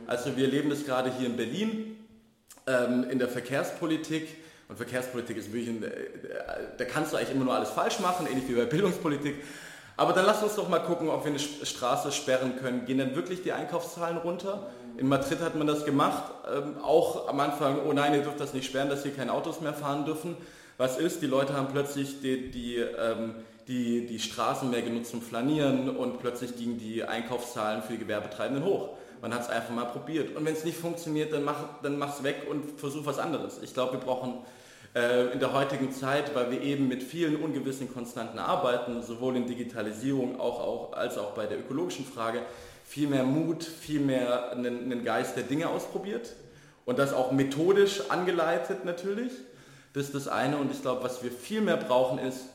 [0.05, 1.97] Also wir erleben das gerade hier in Berlin
[2.67, 4.27] ähm, in der Verkehrspolitik
[4.69, 5.89] und Verkehrspolitik ist wirklich, ein, äh,
[6.77, 9.35] da kannst du eigentlich immer nur alles falsch machen, ähnlich wie bei Bildungspolitik.
[9.95, 12.85] Aber dann lass uns doch mal gucken, ob wir eine Straße sperren können.
[12.85, 14.69] Gehen dann wirklich die Einkaufszahlen runter?
[14.97, 18.53] In Madrid hat man das gemacht, ähm, auch am Anfang, oh nein, ihr dürft das
[18.53, 20.37] nicht sperren, dass hier keine Autos mehr fahren dürfen.
[20.77, 21.21] Was ist?
[21.21, 23.35] Die Leute haben plötzlich die, die, ähm,
[23.67, 28.63] die, die Straßen mehr genutzt zum Flanieren und plötzlich gingen die Einkaufszahlen für die Gewerbetreibenden
[28.65, 28.89] hoch.
[29.21, 30.35] Man hat es einfach mal probiert.
[30.35, 33.59] Und wenn es nicht funktioniert, dann mach dann mach's weg und versuch was anderes.
[33.63, 34.35] Ich glaube, wir brauchen
[34.93, 40.39] in der heutigen Zeit, weil wir eben mit vielen ungewissen Konstanten arbeiten, sowohl in Digitalisierung
[40.39, 42.41] auch, auch, als auch bei der ökologischen Frage,
[42.83, 46.33] viel mehr Mut, viel mehr einen, einen Geist der Dinge ausprobiert
[46.85, 49.33] und das auch methodisch angeleitet natürlich.
[49.93, 52.45] Das ist das eine und ich glaube, was wir viel mehr brauchen ist,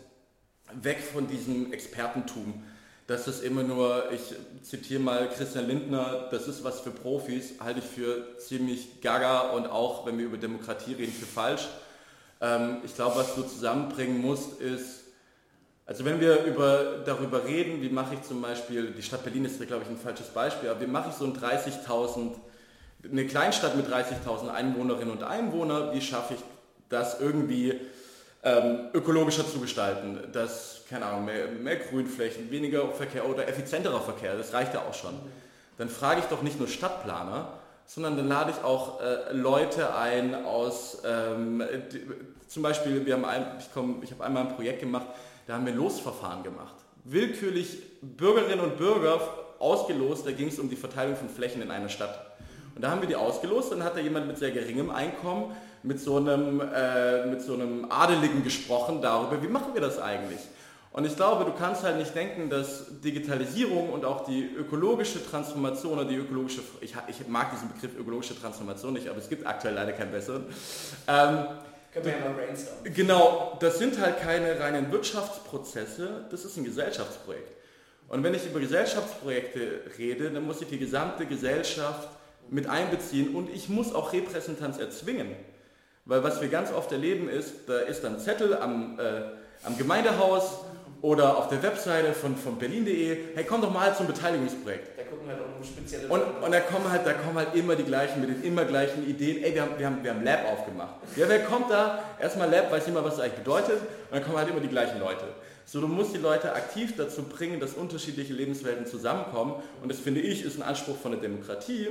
[0.73, 2.65] weg von diesem Expertentum.
[3.07, 7.81] Das ist immer nur, ich zitiere mal Christian Lindner, das ist was für Profis, halte
[7.81, 11.69] ich für ziemlich gaga und auch, wenn wir über Demokratie reden, für falsch.
[12.43, 15.05] Ähm, ich glaube, was du zusammenbringen musst, ist,
[15.87, 19.61] also wenn wir über, darüber reden, wie mache ich zum Beispiel, die Stadt Berlin ist
[19.61, 22.35] da glaube ich ein falsches Beispiel, aber wie mache ich so ein 30.000,
[23.11, 26.41] eine Kleinstadt mit 30.000 Einwohnerinnen und Einwohnern, wie schaffe ich
[26.89, 27.81] das irgendwie
[28.43, 34.37] ähm, ökologischer zu gestalten, dass, keine Ahnung, mehr, mehr Grünflächen, weniger Verkehr oder effizienterer Verkehr,
[34.37, 35.15] das reicht ja auch schon.
[35.79, 37.53] Dann frage ich doch nicht nur Stadtplaner,
[37.87, 41.63] sondern dann lade ich auch äh, Leute ein aus, ähm,
[42.53, 43.67] zum Beispiel, wir haben ein, ich,
[44.03, 45.07] ich habe einmal ein Projekt gemacht,
[45.47, 46.75] da haben wir Losverfahren gemacht.
[47.05, 49.21] Willkürlich Bürgerinnen und Bürger
[49.59, 52.33] ausgelost, da ging es um die Verteilung von Flächen in einer Stadt.
[52.75, 56.01] Und da haben wir die ausgelost, dann hat da jemand mit sehr geringem Einkommen mit
[56.01, 60.41] so einem, äh, mit so einem Adeligen gesprochen darüber, wie machen wir das eigentlich?
[60.93, 65.95] Und ich glaube, du kannst halt nicht denken, dass Digitalisierung und auch die ökologische Transformation
[65.95, 69.75] oder die ökologische, ich, ich mag diesen Begriff ökologische Transformation nicht, aber es gibt aktuell
[69.75, 70.45] leider keinen besseren.
[71.09, 71.47] Ähm,
[71.93, 72.95] Können wir ja mal brainstormen.
[72.95, 77.53] Genau, das sind halt keine reinen Wirtschaftsprozesse, das ist ein Gesellschaftsprojekt.
[78.09, 82.09] Und wenn ich über Gesellschaftsprojekte rede, dann muss ich die gesamte Gesellschaft
[82.49, 85.35] mit einbeziehen und ich muss auch Repräsentanz erzwingen.
[86.05, 89.23] Weil was wir ganz oft erleben ist, da ist dann Zettel am, äh,
[89.63, 90.61] am Gemeindehaus
[91.01, 94.92] oder auf der Webseite von, von berlin.de, hey, komm doch mal zum Beteiligungsprojekt.
[95.13, 97.83] Gucken halt auch um spezielle Und, und da, kommen halt, da kommen halt immer die
[97.83, 99.45] gleichen mit den immer gleichen Ideen.
[99.45, 100.95] Ey, wir haben, wir haben, wir haben Lab aufgemacht.
[101.17, 102.03] Ja, wer kommt da?
[102.19, 103.79] Erstmal Lab, weiß nicht mal, was das eigentlich bedeutet.
[103.79, 105.25] Und dann kommen halt immer die gleichen Leute.
[105.67, 109.57] So, du musst die Leute aktiv dazu bringen, dass unterschiedliche Lebenswelten zusammenkommen.
[109.83, 111.89] Und das finde ich ist ein Anspruch von der Demokratie,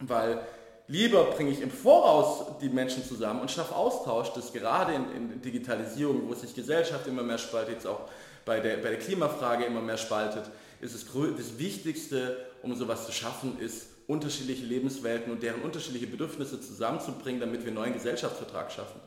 [0.00, 0.40] weil
[0.86, 5.42] lieber bringe ich im Voraus die Menschen zusammen und schaffe Austausch, das gerade in, in
[5.42, 8.08] Digitalisierung, wo sich Gesellschaft immer mehr spaltet, jetzt auch
[8.46, 10.44] bei der, bei der Klimafrage immer mehr spaltet,
[10.80, 16.60] ist es das Wichtigste, um sowas zu schaffen, ist unterschiedliche Lebenswelten und deren unterschiedliche Bedürfnisse
[16.60, 19.00] zusammenzubringen, damit wir einen neuen Gesellschaftsvertrag schaffen.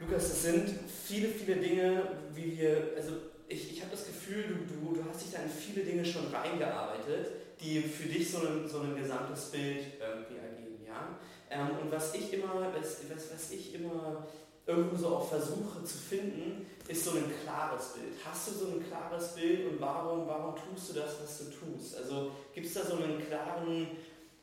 [0.00, 0.70] Lukas, es sind
[1.06, 2.02] viele, viele Dinge,
[2.34, 3.12] wie wir, also
[3.48, 6.26] ich, ich habe das Gefühl, du, du, du hast dich da in viele Dinge schon
[6.28, 10.86] reingearbeitet, die für dich so ein, so ein gesamtes Bild irgendwie ergeben.
[10.86, 11.18] Ja?
[11.50, 14.26] Ähm, und was ich immer, was, was, was ich immer
[14.66, 18.14] irgendwo so auch versuche zu finden, ist so ein klares Bild.
[18.24, 21.96] Hast du so ein klares Bild und warum, warum tust du das, was du tust?
[21.96, 23.88] Also gibt es da so einen klaren,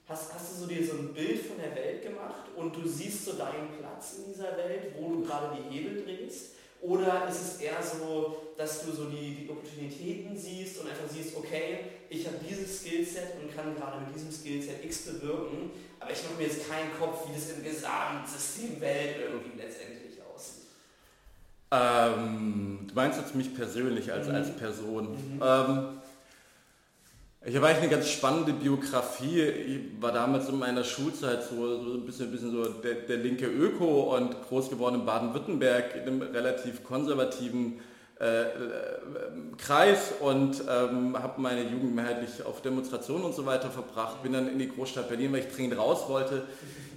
[0.07, 3.25] hast, hast du so dir so ein Bild von der Welt gemacht und du siehst
[3.25, 6.51] so deinen Platz in dieser Welt, wo du gerade die Hebel drehst?
[6.79, 11.35] Oder ist es eher so, dass du so die, die Opportunitäten siehst und einfach siehst,
[11.35, 16.23] okay, ich habe dieses Skillset und kann gerade mit diesem Skillset X bewirken, aber ich
[16.23, 19.96] mache mir jetzt keinen Kopf, wie das im Gesamtsystem Welt irgendwie letztendlich.
[21.71, 24.35] Ähm, du meinst jetzt mich persönlich als, mhm.
[24.35, 25.09] als Person.
[25.11, 25.41] Mhm.
[25.43, 25.87] Ähm,
[27.45, 29.41] ich habe eigentlich eine ganz spannende Biografie.
[29.41, 33.45] Ich war damals in meiner Schulzeit so, so ein bisschen, bisschen so der, der, linke
[33.45, 37.79] Öko und groß geworden in Baden-Württemberg in einem relativ konservativen
[39.57, 44.23] Kreis und ähm, habe meine Jugend mehrheitlich auf Demonstrationen und so weiter verbracht.
[44.23, 46.43] Bin dann in die Großstadt Berlin, weil ich dringend raus wollte.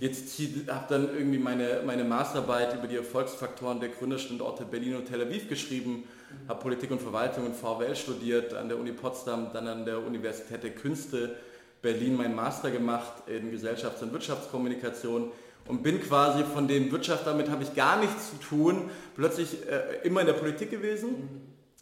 [0.01, 5.21] Jetzt habe dann irgendwie meine, meine Masterarbeit über die Erfolgsfaktoren der Gründerstandorte Berlin und Tel
[5.21, 6.05] Aviv geschrieben
[6.49, 10.63] habe Politik und Verwaltung und VWL studiert an der Uni Potsdam, dann an der Universität
[10.63, 11.37] der Künste
[11.83, 15.33] Berlin meinen Master gemacht in Gesellschafts- und Wirtschaftskommunikation
[15.71, 20.05] und bin quasi von dem Wirtschaft, damit habe ich gar nichts zu tun, plötzlich äh,
[20.07, 21.29] immer in der Politik gewesen,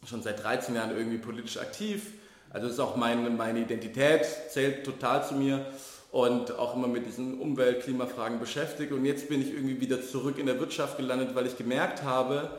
[0.07, 2.03] schon seit 13 Jahren irgendwie politisch aktiv.
[2.51, 5.65] Also ist auch meine, meine Identität, zählt total zu mir
[6.13, 8.93] und auch immer mit diesen Umwelt-, Klimafragen beschäftigt.
[8.93, 12.51] Und jetzt bin ich irgendwie wieder zurück in der Wirtschaft gelandet, weil ich gemerkt habe,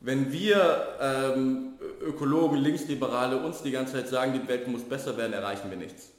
[0.00, 5.34] wenn wir ähm, Ökologen, Linksliberale uns die ganze Zeit sagen, die Welt muss besser werden,
[5.34, 6.13] erreichen wir nichts.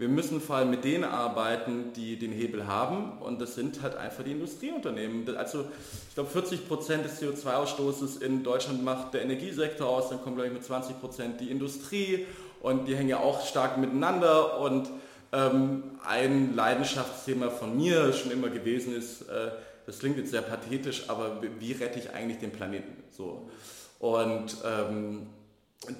[0.00, 3.96] Wir müssen vor allem mit denen arbeiten, die den Hebel haben und das sind halt
[3.96, 5.36] einfach die Industrieunternehmen.
[5.36, 5.66] Also
[6.08, 10.46] ich glaube 40 Prozent des CO2-Ausstoßes in Deutschland macht der Energiesektor aus, dann kommt glaube
[10.46, 12.24] ich mit 20 Prozent die Industrie
[12.62, 14.88] und die hängen ja auch stark miteinander und
[15.34, 19.50] ähm, ein Leidenschaftsthema von mir schon immer gewesen ist, äh,
[19.84, 23.04] das klingt jetzt sehr pathetisch, aber wie rette ich eigentlich den Planeten?
[23.10, 23.50] So.
[23.98, 25.26] Und ähm,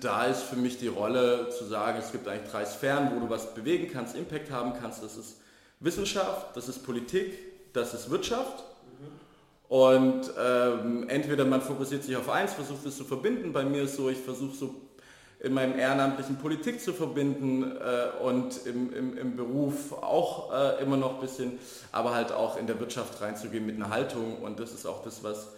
[0.01, 3.31] da ist für mich die Rolle zu sagen, es gibt eigentlich drei Sphären, wo du
[3.31, 5.03] was bewegen kannst, Impact haben kannst.
[5.03, 5.40] Das ist
[5.81, 8.64] Wissenschaft, das ist Politik, das ist Wirtschaft.
[9.69, 13.53] Und ähm, entweder man fokussiert sich auf eins, versucht es zu verbinden.
[13.53, 14.75] Bei mir ist so, ich versuche so
[15.38, 20.99] in meinem ehrenamtlichen Politik zu verbinden äh, und im, im, im, Beruf auch äh, immer
[20.99, 21.59] noch ein bisschen,
[21.93, 25.25] aber halt auch in der Wirtschaft reinzugehen mit einer Haltung und das ist auch das,
[25.25, 25.49] was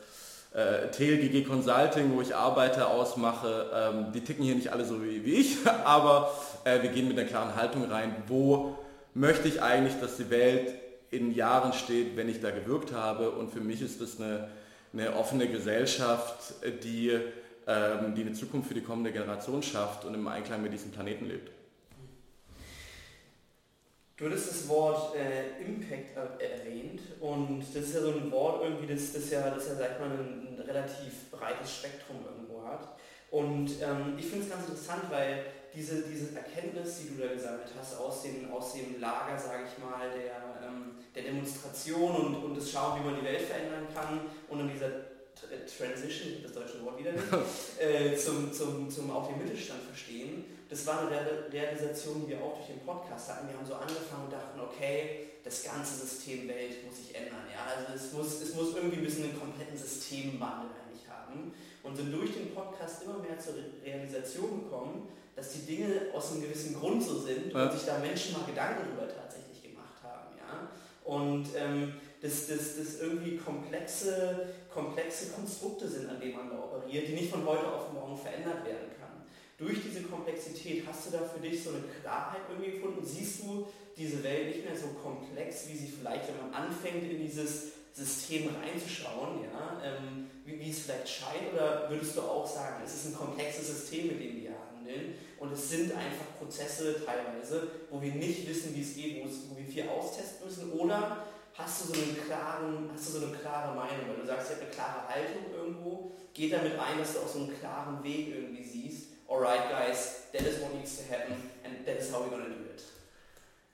[0.54, 3.70] äh, TLGG Consulting, wo ich arbeite, ausmache.
[3.74, 6.32] Ähm, die ticken hier nicht alle so wie, wie ich, aber
[6.64, 8.76] äh, wir gehen mit einer klaren Haltung rein, wo
[9.14, 10.74] möchte ich eigentlich, dass die Welt
[11.10, 14.48] in Jahren steht, wenn ich da gewirkt habe und für mich ist das eine,
[14.94, 17.20] eine offene Gesellschaft, die
[17.66, 21.26] ähm, die eine Zukunft für die kommende Generation schafft und im Einklang mit diesem Planeten
[21.26, 21.50] lebt.
[24.22, 28.94] Du hattest das Wort äh, Impact erwähnt und das ist ja so ein Wort irgendwie,
[28.94, 32.94] das, das, ja, das ja, sag mal, ein, ein relativ breites Spektrum irgendwo hat.
[33.32, 37.66] Und ähm, ich finde es ganz interessant, weil diese, diese Erkenntnis, die du da gesammelt
[37.76, 42.56] hast, aus dem, aus dem Lager, sage ich mal, der, ähm, der Demonstration und, und
[42.56, 45.11] das Schauen, wie man die Welt verändern kann und in dieser
[45.48, 47.24] Transition, das deutsche Wort wieder nicht,
[47.80, 50.44] äh, zum, zum, zum auch den Mittelstand verstehen.
[50.68, 53.48] Das war eine Realisation, die wir auch durch den Podcast hatten.
[53.48, 57.44] Wir haben so angefangen und dachten, okay, das ganze System Welt muss sich ändern.
[57.50, 57.66] Ja?
[57.66, 61.52] Also es muss, es muss irgendwie ein bisschen einen kompletten Systemwandel eigentlich haben.
[61.82, 66.42] Und sind durch den Podcast immer mehr zur Realisation gekommen, dass die Dinge aus einem
[66.42, 67.64] gewissen Grund so sind ja.
[67.64, 70.36] und sich da Menschen mal Gedanken darüber tatsächlich gemacht haben.
[70.38, 70.68] Ja?
[71.04, 77.14] Und ähm, dass das irgendwie komplexe, komplexe Konstrukte sind, an denen man da operiert, die
[77.14, 79.26] nicht von heute auf morgen verändert werden kann.
[79.58, 83.04] Durch diese Komplexität hast du da für dich so eine Klarheit irgendwie gefunden?
[83.04, 87.18] Siehst du diese Welt nicht mehr so komplex, wie sie vielleicht, wenn man anfängt, in
[87.18, 92.82] dieses System reinzuschauen, ja, ähm, wie, wie, es vielleicht scheint, oder würdest du auch sagen,
[92.84, 97.68] es ist ein komplexes System, mit dem wir handeln und es sind einfach Prozesse teilweise,
[97.90, 101.26] wo wir nicht wissen, wie es geht, wo, es, wo wir viel austesten müssen, oder
[101.54, 104.56] hast du so einen klaren, hast du so eine klare Meinung, weil du sagst, ihr
[104.56, 108.34] habt eine klare Haltung irgendwo, geht damit ein, dass du auch so einen klaren Weg
[108.34, 112.30] irgendwie siehst, alright guys, that is what needs to happen and that is how we're
[112.30, 112.82] gonna do it.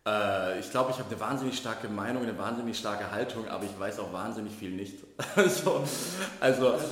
[0.09, 3.79] Äh, ich glaube, ich habe eine wahnsinnig starke Meinung, eine wahnsinnig starke Haltung, aber ich
[3.79, 4.95] weiß auch wahnsinnig viel nicht.
[5.37, 5.85] also,
[6.41, 6.85] also, also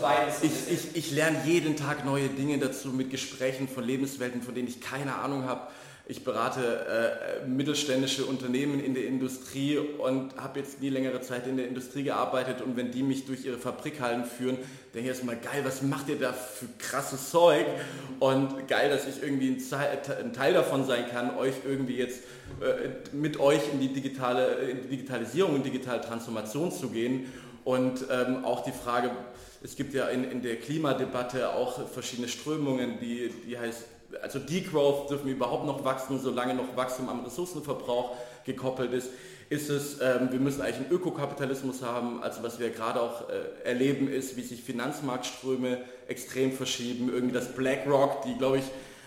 [0.43, 4.69] ich, ich, ich lerne jeden Tag neue Dinge dazu mit Gesprächen von Lebenswelten, von denen
[4.69, 5.63] ich keine Ahnung habe.
[6.09, 11.57] Ich berate äh, mittelständische Unternehmen in der Industrie und habe jetzt nie längere Zeit in
[11.57, 14.57] der Industrie gearbeitet und wenn die mich durch ihre Fabrikhallen führen,
[14.95, 17.67] denke ich erstmal, geil, was macht ihr da für krasses Zeug?
[18.21, 22.23] Und geil, dass ich irgendwie ein, Teil davon sein kann, euch irgendwie jetzt
[22.61, 27.33] äh, mit euch in die, digitale, in die Digitalisierung und digitale Transformation zu gehen.
[27.65, 29.11] Und ähm, auch die Frage,
[29.61, 33.87] es gibt ja in, in der Klimadebatte auch verschiedene Strömungen, die, die heißt
[34.23, 39.11] also Degrowth dürfen wir überhaupt noch wachsen, solange noch Wachstum am Ressourcenverbrauch gekoppelt ist.
[39.49, 43.65] Ist es, ähm, wir müssen eigentlich einen Ökokapitalismus haben, also was wir gerade auch äh,
[43.65, 48.65] erleben ist, wie sich Finanzmarktströme extrem verschieben, irgendwie das BlackRock, die glaube ich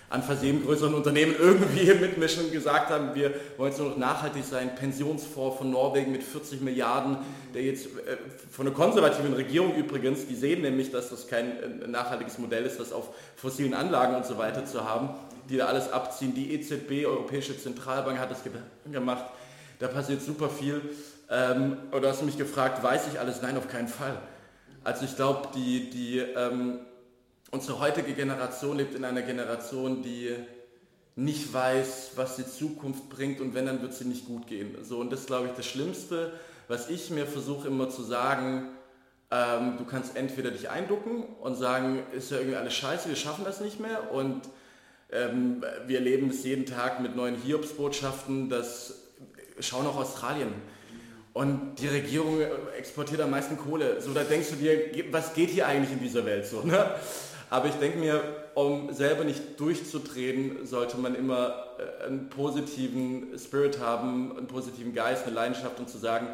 [0.10, 4.44] an versehen größeren Unternehmen irgendwie mitmischen und gesagt haben, wir wollen jetzt nur noch nachhaltig
[4.44, 4.74] sein.
[4.76, 7.18] Pensionsfonds von Norwegen mit 40 Milliarden,
[7.54, 8.18] der jetzt äh,
[8.52, 12.80] von einer konservativen Regierung übrigens, die sehen nämlich, dass das kein äh, nachhaltiges Modell ist,
[12.80, 15.10] das auf fossilen Anlagen und so weiter zu haben,
[15.50, 16.34] die da alles abziehen.
[16.34, 18.42] Die EZB, Europäische Zentralbank, hat das
[18.92, 19.26] gemacht.
[19.78, 20.82] Da passiert super viel.
[21.30, 23.42] Ähm, oder hast du mich gefragt, weiß ich alles?
[23.44, 24.18] Nein, auf keinen Fall.
[24.84, 26.80] Also ich glaube, die, die ähm,
[27.52, 30.36] Unsere heutige Generation lebt in einer Generation, die
[31.16, 34.78] nicht weiß, was die Zukunft bringt und wenn, dann wird sie nicht gut gehen.
[34.84, 36.32] So, und das ist, glaube ich, das Schlimmste,
[36.68, 38.70] was ich mir versuche immer zu sagen,
[39.32, 43.44] ähm, du kannst entweder dich einducken und sagen, ist ja irgendwie alles scheiße, wir schaffen
[43.46, 44.42] das nicht mehr und
[45.12, 48.94] ähm, wir erleben es jeden Tag mit neuen Hiobsbotschaften, das
[49.60, 50.54] schau nach Australien.
[51.34, 52.42] Und die Regierung
[52.78, 54.02] exportiert am meisten Kohle.
[54.02, 56.62] So, da denkst du dir, was geht hier eigentlich in dieser Welt so?
[56.62, 56.96] Ne?
[57.50, 58.22] Aber ich denke mir,
[58.54, 65.26] um selber nicht durchzutreten, sollte man immer äh, einen positiven Spirit haben, einen positiven Geist,
[65.26, 66.28] eine Leidenschaft und zu sagen,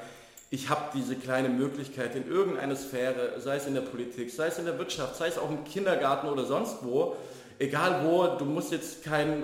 [0.50, 4.60] ich habe diese kleine Möglichkeit in irgendeiner Sphäre, sei es in der Politik, sei es
[4.60, 7.16] in der Wirtschaft, sei es auch im Kindergarten oder sonst wo,
[7.60, 9.44] egal wo, du musst jetzt kein,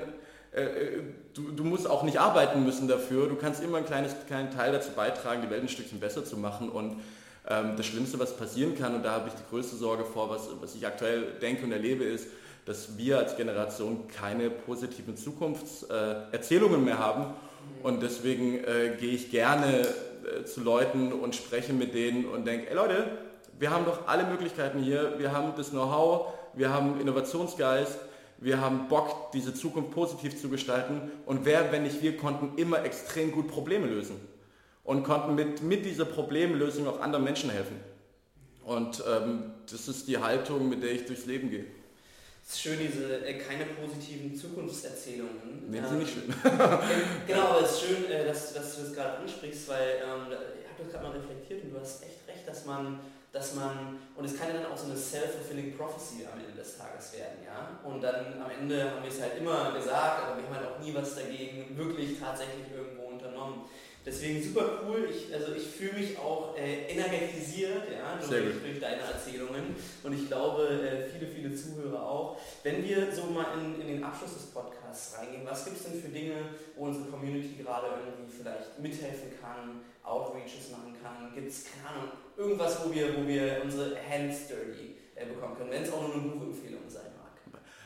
[0.53, 1.03] äh, äh
[1.33, 4.73] du, du, musst auch nicht arbeiten müssen dafür, du kannst immer einen kleines, kleinen Teil
[4.73, 6.69] dazu beitragen, die Welt ein Stückchen besser zu machen.
[6.69, 6.97] Und
[7.43, 10.75] das Schlimmste, was passieren kann, und da habe ich die größte Sorge vor, was, was
[10.75, 12.27] ich aktuell denke und erlebe, ist,
[12.65, 17.33] dass wir als Generation keine positiven Zukunftserzählungen mehr haben.
[17.83, 22.69] Und deswegen äh, gehe ich gerne äh, zu Leuten und spreche mit denen und denke,
[22.69, 23.07] ey Leute,
[23.59, 27.97] wir haben doch alle Möglichkeiten hier, wir haben das Know-how, wir haben Innovationsgeist,
[28.37, 31.11] wir haben Bock, diese Zukunft positiv zu gestalten.
[31.25, 34.30] Und wer, wenn nicht wir, konnten immer extrem gut Probleme lösen
[34.83, 37.79] und konnten mit, mit dieser Problemlösung auch anderen Menschen helfen.
[38.63, 41.65] Und ähm, das ist die Haltung, mit der ich durchs Leben gehe.
[42.43, 45.69] Es ist schön, diese äh, keine positiven Zukunftserzählungen.
[45.69, 46.33] Nee, ähm, nicht schön.
[47.27, 50.27] genau, aber es ist schön, äh, dass, dass, du das gerade ansprichst, weil ähm,
[50.59, 52.99] ich habe das gerade mal reflektiert und du hast echt recht, dass man,
[53.31, 56.77] dass man, und es kann ja dann auch so eine self-fulfilling prophecy am Ende des
[56.77, 57.79] Tages werden, ja.
[57.87, 60.79] Und dann am Ende haben wir es halt immer gesagt, aber wir haben halt auch
[60.83, 63.61] nie was dagegen wirklich tatsächlich irgendwo unternommen.
[64.03, 65.07] Deswegen super cool.
[65.11, 70.27] Ich, also ich fühle mich auch äh, energetisiert ja, durch, durch, deine Erzählungen und ich
[70.27, 72.37] glaube äh, viele, viele Zuhörer auch.
[72.63, 76.01] Wenn wir so mal in, in den Abschluss des Podcasts reingehen, was gibt es denn
[76.01, 76.33] für Dinge,
[76.75, 81.31] wo unsere Community gerade irgendwie vielleicht mithelfen kann, Outreaches machen kann?
[81.35, 85.69] Gibt es, keine Ahnung, irgendwas, wo wir, wo wir unsere Hands dirty äh, bekommen können,
[85.69, 87.10] wenn es auch nur eine Buchempfehlung sein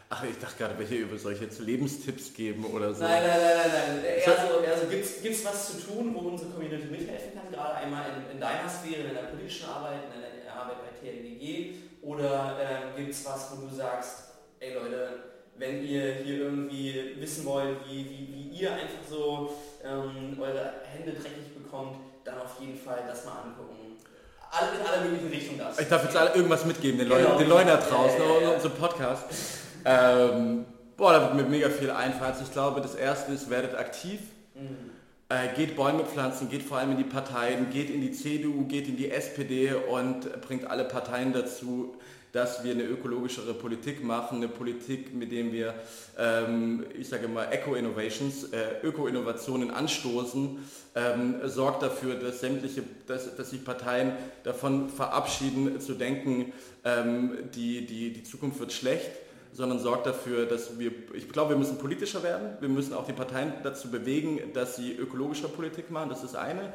[0.09, 3.03] Ach, ich dachte gerade, welche über solche Lebenstipps geben oder so.
[3.03, 4.01] Nein, nein, nein, nein.
[4.03, 4.37] nein.
[4.37, 7.51] Also, also gibt es was zu tun, wo unsere Community mithelfen kann?
[7.51, 11.73] Gerade einmal in, in deiner Sphäre, in deiner politischen Arbeit, in deiner Arbeit bei TLGG?
[12.03, 14.25] Oder äh, gibt es was, wo du sagst,
[14.59, 15.23] ey Leute,
[15.57, 21.13] wenn ihr hier irgendwie wissen wollt, wie, wie, wie ihr einfach so ähm, eure Hände
[21.13, 23.97] dreckig bekommt, dann auf jeden Fall das mal angucken.
[23.97, 25.79] in alle möglichen Richtungen das.
[25.79, 27.21] Ich darf jetzt alle irgendwas mitgeben, den, genau.
[27.21, 28.49] Leuten, den Leuten da draußen, ja, ja, ja.
[28.51, 29.64] unserem Podcast.
[29.85, 30.65] Ähm,
[30.97, 32.33] boah, da wird mir mega viel einfallen.
[32.33, 34.19] Also ich glaube, das erste ist, werdet aktiv.
[34.55, 34.91] Mhm.
[35.29, 38.87] Äh, geht Bäume pflanzen, geht vor allem in die Parteien, geht in die CDU, geht
[38.87, 41.95] in die SPD und bringt alle Parteien dazu,
[42.31, 45.73] dass wir eine ökologischere Politik machen, eine Politik, mit der wir,
[46.19, 50.59] ähm, ich sage mal, Eco-Innovations, äh, Öko-Innovationen anstoßen,
[50.95, 54.11] ähm, sorgt dafür, dass sämtliche, dass, dass sich Parteien
[54.43, 56.51] davon verabschieden, zu denken,
[56.83, 59.09] ähm, die, die, die Zukunft wird schlecht
[59.55, 62.57] sondern sorgt dafür, dass wir, ich glaube, wir müssen politischer werden.
[62.59, 66.09] Wir müssen auch die Parteien dazu bewegen, dass sie ökologische Politik machen.
[66.09, 66.73] Das ist eine.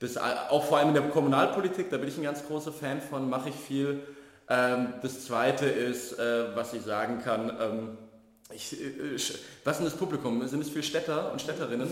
[0.00, 3.28] das auch vor allem in der Kommunalpolitik, da bin ich ein ganz großer Fan von,
[3.28, 4.00] mache ich viel.
[4.48, 7.98] Ähm, das zweite ist, äh, was ich sagen kann, ähm,
[8.54, 9.16] ich, äh,
[9.64, 10.46] was ist das Publikum?
[10.48, 11.88] Sind es viele Städter und Städterinnen?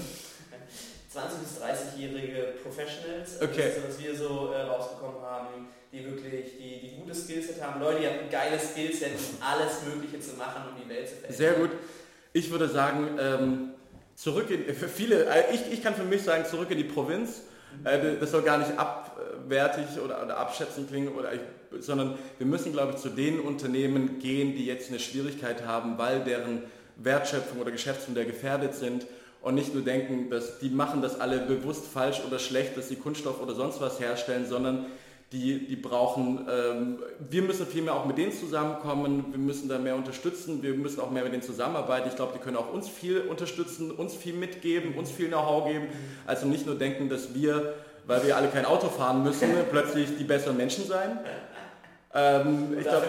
[1.13, 3.71] 20 bis 30-jährige Professionals, okay.
[3.75, 7.81] das, was wir so äh, rausbekommen haben, die wirklich die, die gute Skillset haben.
[7.81, 11.17] Leute, die haben ein geiles Skillset, um alles Mögliche zu machen, um die Welt zu
[11.17, 11.37] verändern.
[11.37, 11.71] Sehr gut.
[12.33, 13.71] Ich würde sagen, ähm,
[14.15, 17.43] zurück in, für viele, äh, ich, ich kann für mich sagen, zurück in die Provinz.
[17.85, 21.41] Äh, das soll gar nicht abwertig oder, oder abschätzend klingen, oder ich,
[21.81, 26.25] sondern wir müssen, glaube ich, zu den Unternehmen gehen, die jetzt eine Schwierigkeit haben, weil
[26.25, 26.63] deren
[26.97, 29.07] Wertschöpfung oder Geschäftsmodell gefährdet sind
[29.43, 32.97] und nicht nur denken, dass die machen das alle bewusst falsch oder schlecht, dass sie
[32.97, 34.87] Kunststoff oder sonst was herstellen, sondern
[35.33, 39.79] die, die brauchen, ähm, wir müssen viel mehr auch mit denen zusammenkommen, wir müssen da
[39.79, 42.09] mehr unterstützen, wir müssen auch mehr mit denen zusammenarbeiten.
[42.09, 45.87] Ich glaube, die können auch uns viel unterstützen, uns viel mitgeben, uns viel Know-how geben.
[46.27, 47.75] Also nicht nur denken, dass wir,
[48.07, 51.19] weil wir alle kein Auto fahren müssen, plötzlich die besseren Menschen sein.
[52.15, 53.07] Ähm, ich glaube.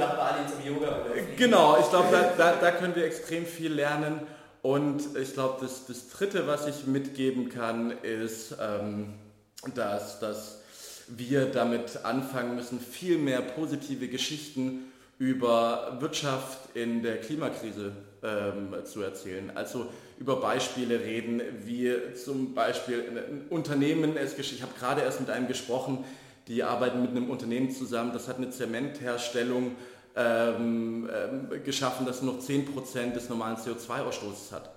[1.38, 4.22] Genau, ich glaube, da, da, da können wir extrem viel lernen.
[4.64, 9.14] Und ich glaube, das, das Dritte, was ich mitgeben kann, ist, ähm,
[9.76, 10.62] dass, dass
[11.10, 14.86] wir damit anfangen müssen, viel mehr positive Geschichten
[15.20, 17.92] über Wirtschaft in der Klimakrise
[18.24, 19.52] ähm, zu erzählen.
[19.54, 19.88] Also
[20.18, 26.06] über Beispiele reden, wie zum Beispiel ein Unternehmen, ich habe gerade erst mit einem gesprochen,
[26.48, 29.76] die arbeiten mit einem Unternehmen zusammen, das hat eine Zementherstellung
[30.16, 34.70] ähm, ähm, geschaffen, das nur noch 10% des normalen CO2-Ausstoßes hat.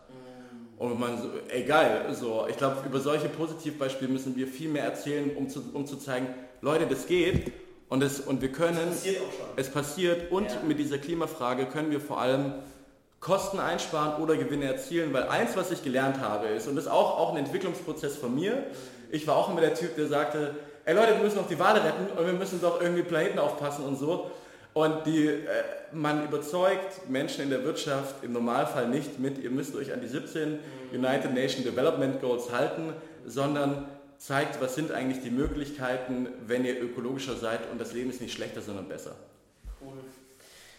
[0.78, 4.84] Und man so, ey geil, so, ich glaube, über solche Positivbeispiele müssen wir viel mehr
[4.84, 6.28] erzählen, um zu, um zu zeigen,
[6.60, 7.52] Leute, das geht
[7.88, 9.46] und, das, und wir können, es passiert auch schon.
[9.56, 10.60] Es passiert und ja.
[10.66, 12.52] mit dieser Klimafrage können wir vor allem
[13.20, 16.90] Kosten einsparen oder Gewinne erzielen, weil eins, was ich gelernt habe, ist, und das ist
[16.90, 18.66] auch, auch ein Entwicklungsprozess von mir,
[19.10, 21.82] ich war auch immer der Typ, der sagte, ey Leute, wir müssen doch die Wale
[21.82, 24.30] retten und wir müssen doch irgendwie Planeten aufpassen und so.
[24.76, 25.40] Und die, äh,
[25.92, 30.06] man überzeugt Menschen in der Wirtschaft im Normalfall nicht mit, ihr müsst euch an die
[30.06, 30.58] 17
[30.92, 32.92] United Nations Development Goals halten,
[33.24, 38.20] sondern zeigt, was sind eigentlich die Möglichkeiten, wenn ihr ökologischer seid und das Leben ist
[38.20, 39.16] nicht schlechter, sondern besser.
[39.80, 39.94] Cool.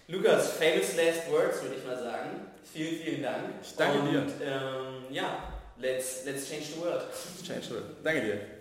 [0.07, 2.29] Lukas, famous last words würde ich mal sagen.
[2.71, 3.45] Vielen, vielen Dank.
[3.63, 4.19] Ich danke und, dir.
[4.43, 7.01] Ähm, ja, let's, let's change the world.
[7.01, 7.85] Let's change the world.
[8.03, 8.56] Danke dir.